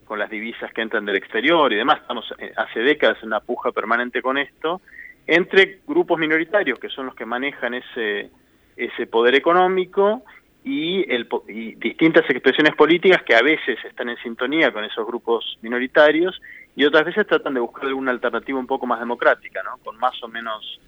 con 0.04 0.18
las 0.18 0.28
divisas 0.28 0.70
que 0.74 0.82
entran 0.82 1.06
del 1.06 1.16
exterior 1.16 1.72
y 1.72 1.76
demás. 1.76 2.00
Estamos 2.02 2.30
eh, 2.38 2.52
hace 2.54 2.80
décadas 2.80 3.16
en 3.22 3.28
una 3.28 3.40
puja 3.40 3.72
permanente 3.72 4.20
con 4.20 4.36
esto 4.36 4.82
entre 5.26 5.80
grupos 5.86 6.18
minoritarios 6.18 6.78
que 6.78 6.90
son 6.90 7.06
los 7.06 7.14
que 7.14 7.24
manejan 7.24 7.72
ese 7.72 8.28
ese 8.76 9.06
poder 9.06 9.34
económico 9.34 10.22
y, 10.64 11.10
el, 11.10 11.26
y 11.48 11.76
distintas 11.76 12.28
expresiones 12.28 12.74
políticas 12.74 13.22
que 13.22 13.34
a 13.34 13.42
veces 13.42 13.78
están 13.84 14.10
en 14.10 14.18
sintonía 14.18 14.70
con 14.70 14.84
esos 14.84 15.06
grupos 15.06 15.58
minoritarios 15.62 16.40
y 16.76 16.84
otras 16.84 17.06
veces 17.06 17.26
tratan 17.26 17.54
de 17.54 17.60
buscar 17.60 17.86
alguna 17.86 18.10
alternativa 18.10 18.58
un 18.58 18.66
poco 18.66 18.86
más 18.86 19.00
democrática, 19.00 19.62
¿no? 19.62 19.78
con 19.78 19.98
más 19.98 20.22
o 20.22 20.28
menos 20.28 20.80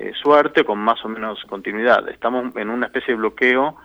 eh, 0.00 0.12
suerte, 0.22 0.64
con 0.64 0.78
más 0.78 1.04
o 1.04 1.08
menos 1.10 1.44
continuidad. 1.44 2.08
Estamos 2.08 2.56
en 2.56 2.70
una 2.70 2.86
especie 2.86 3.12
de 3.12 3.18
bloqueo 3.18 3.76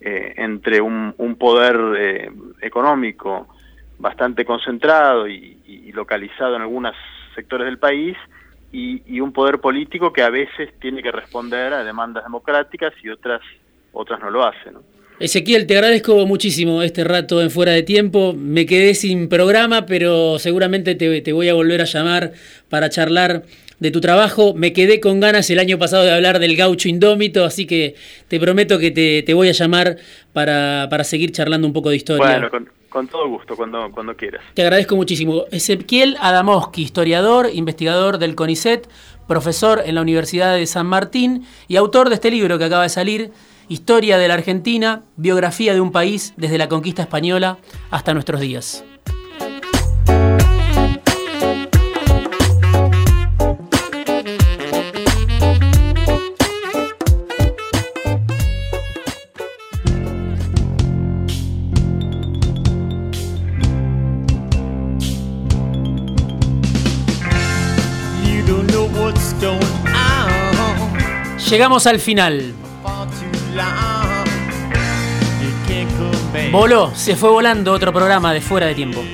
eh, 0.00 0.34
entre 0.36 0.80
un, 0.80 1.14
poder 1.38 1.76
eh, 1.96 2.32
económico 2.60 3.46
bastante 3.96 4.44
concentrado 4.44 5.28
y, 5.28 5.92
localizado 5.92 6.56
en 6.56 6.62
algunos 6.62 6.96
sectores 7.36 7.66
del 7.66 7.78
país 7.78 8.16
y, 8.72 9.20
un 9.20 9.32
poder 9.32 9.60
político 9.60 10.12
que 10.12 10.22
a 10.22 10.30
veces 10.30 10.70
tiene 10.80 11.00
que 11.00 11.12
responder 11.12 11.72
a 11.72 11.84
demandas 11.84 12.24
democráticas 12.24 12.92
y 13.00 13.10
otras 13.10 13.40
otras 13.92 14.18
no 14.18 14.30
lo 14.30 14.44
hacen. 14.44 14.78
Ezequiel, 15.20 15.68
te 15.68 15.76
agradezco 15.76 16.26
muchísimo 16.26 16.82
este 16.82 17.04
rato 17.04 17.40
en 17.40 17.52
fuera 17.52 17.70
de 17.70 17.84
tiempo. 17.84 18.32
Me 18.32 18.66
quedé 18.66 18.94
sin 18.94 19.28
programa, 19.28 19.86
pero 19.86 20.40
seguramente 20.40 20.96
te, 20.96 21.32
voy 21.32 21.48
a 21.48 21.54
volver 21.54 21.82
a 21.82 21.84
llamar 21.84 22.32
para 22.68 22.90
charlar 22.90 23.44
de 23.82 23.90
tu 23.90 24.00
trabajo. 24.00 24.54
Me 24.54 24.72
quedé 24.72 25.00
con 25.00 25.20
ganas 25.20 25.50
el 25.50 25.58
año 25.58 25.78
pasado 25.78 26.04
de 26.04 26.12
hablar 26.12 26.38
del 26.38 26.56
gaucho 26.56 26.88
indómito, 26.88 27.44
así 27.44 27.66
que 27.66 27.96
te 28.28 28.38
prometo 28.38 28.78
que 28.78 28.92
te, 28.92 29.34
voy 29.34 29.48
a 29.48 29.52
llamar 29.52 29.96
para, 30.32 31.04
seguir 31.04 31.32
charlando 31.32 31.66
un 31.66 31.72
poco 31.72 31.90
de 31.90 31.96
historia. 31.96 32.38
Bueno, 32.38 32.68
con, 32.88 33.08
todo 33.08 33.28
gusto, 33.28 33.56
cuando, 33.56 33.90
cuando 33.90 34.16
quieras. 34.16 34.42
Te 34.54 34.62
agradezco 34.62 34.94
muchísimo. 34.94 35.44
Ezequiel 35.50 36.16
Adamoski, 36.20 36.82
historiador, 36.82 37.50
investigador 37.52 38.18
del 38.18 38.34
CONICET, 38.36 38.88
profesor 39.26 39.82
en 39.84 39.96
la 39.96 40.02
Universidad 40.02 40.54
de 40.54 40.66
San 40.66 40.86
Martín 40.86 41.44
y 41.66 41.76
autor 41.76 42.08
de 42.08 42.14
este 42.14 42.30
libro 42.30 42.58
que 42.58 42.64
acaba 42.64 42.84
de 42.84 42.88
salir 42.88 43.32
Historia 43.68 44.18
de 44.18 44.28
la 44.28 44.34
Argentina, 44.34 45.02
biografía 45.16 45.72
de 45.72 45.80
un 45.80 45.92
país 45.92 46.34
desde 46.36 46.58
la 46.58 46.68
conquista 46.68 47.02
española 47.02 47.58
hasta 47.90 48.12
nuestros 48.12 48.40
días. 48.40 48.84
Llegamos 71.52 71.86
al 71.86 72.00
final. 72.00 72.54
Voló, 76.50 76.90
se 76.94 77.14
fue 77.14 77.28
volando 77.28 77.74
otro 77.74 77.92
programa 77.92 78.32
de 78.32 78.40
fuera 78.40 78.68
de 78.68 78.74
tiempo. 78.74 79.04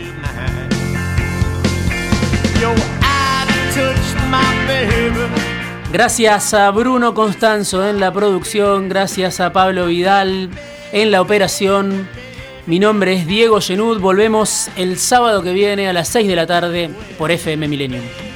Gracias 5.92 6.55
a 6.55 6.70
Bruno 6.70 7.12
Constanzo 7.12 7.88
en 7.88 7.98
la 7.98 8.12
producción, 8.12 8.88
gracias 8.88 9.40
a 9.40 9.53
Pablo 9.53 9.87
Vidal 9.87 10.48
en 10.92 11.11
la 11.11 11.20
operación. 11.20 12.09
Mi 12.66 12.79
nombre 12.79 13.14
es 13.14 13.27
Diego 13.27 13.61
Genud, 13.61 13.98
volvemos 13.98 14.70
el 14.77 14.96
sábado 15.01 15.42
que 15.42 15.53
viene 15.53 15.88
a 15.88 15.92
las 15.92 16.07
6 16.11 16.29
de 16.29 16.37
la 16.37 16.46
tarde 16.46 16.88
por 17.18 17.33
FM 17.33 17.66
Millennium. 17.66 18.28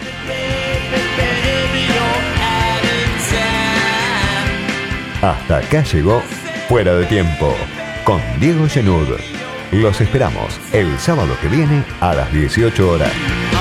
Hasta 5.23 5.59
acá 5.59 5.85
llegó 5.85 6.21
Fuera 6.69 6.97
de 6.97 7.07
Tiempo 7.07 7.55
con 8.03 8.21
Diego 8.41 8.67
Genud. 8.69 9.21
Los 9.71 10.01
esperamos 10.01 10.61
el 10.73 10.99
sábado 10.99 11.37
que 11.41 11.47
viene 11.47 11.85
a 12.01 12.13
las 12.13 12.33
18 12.33 12.91
horas. 12.91 13.52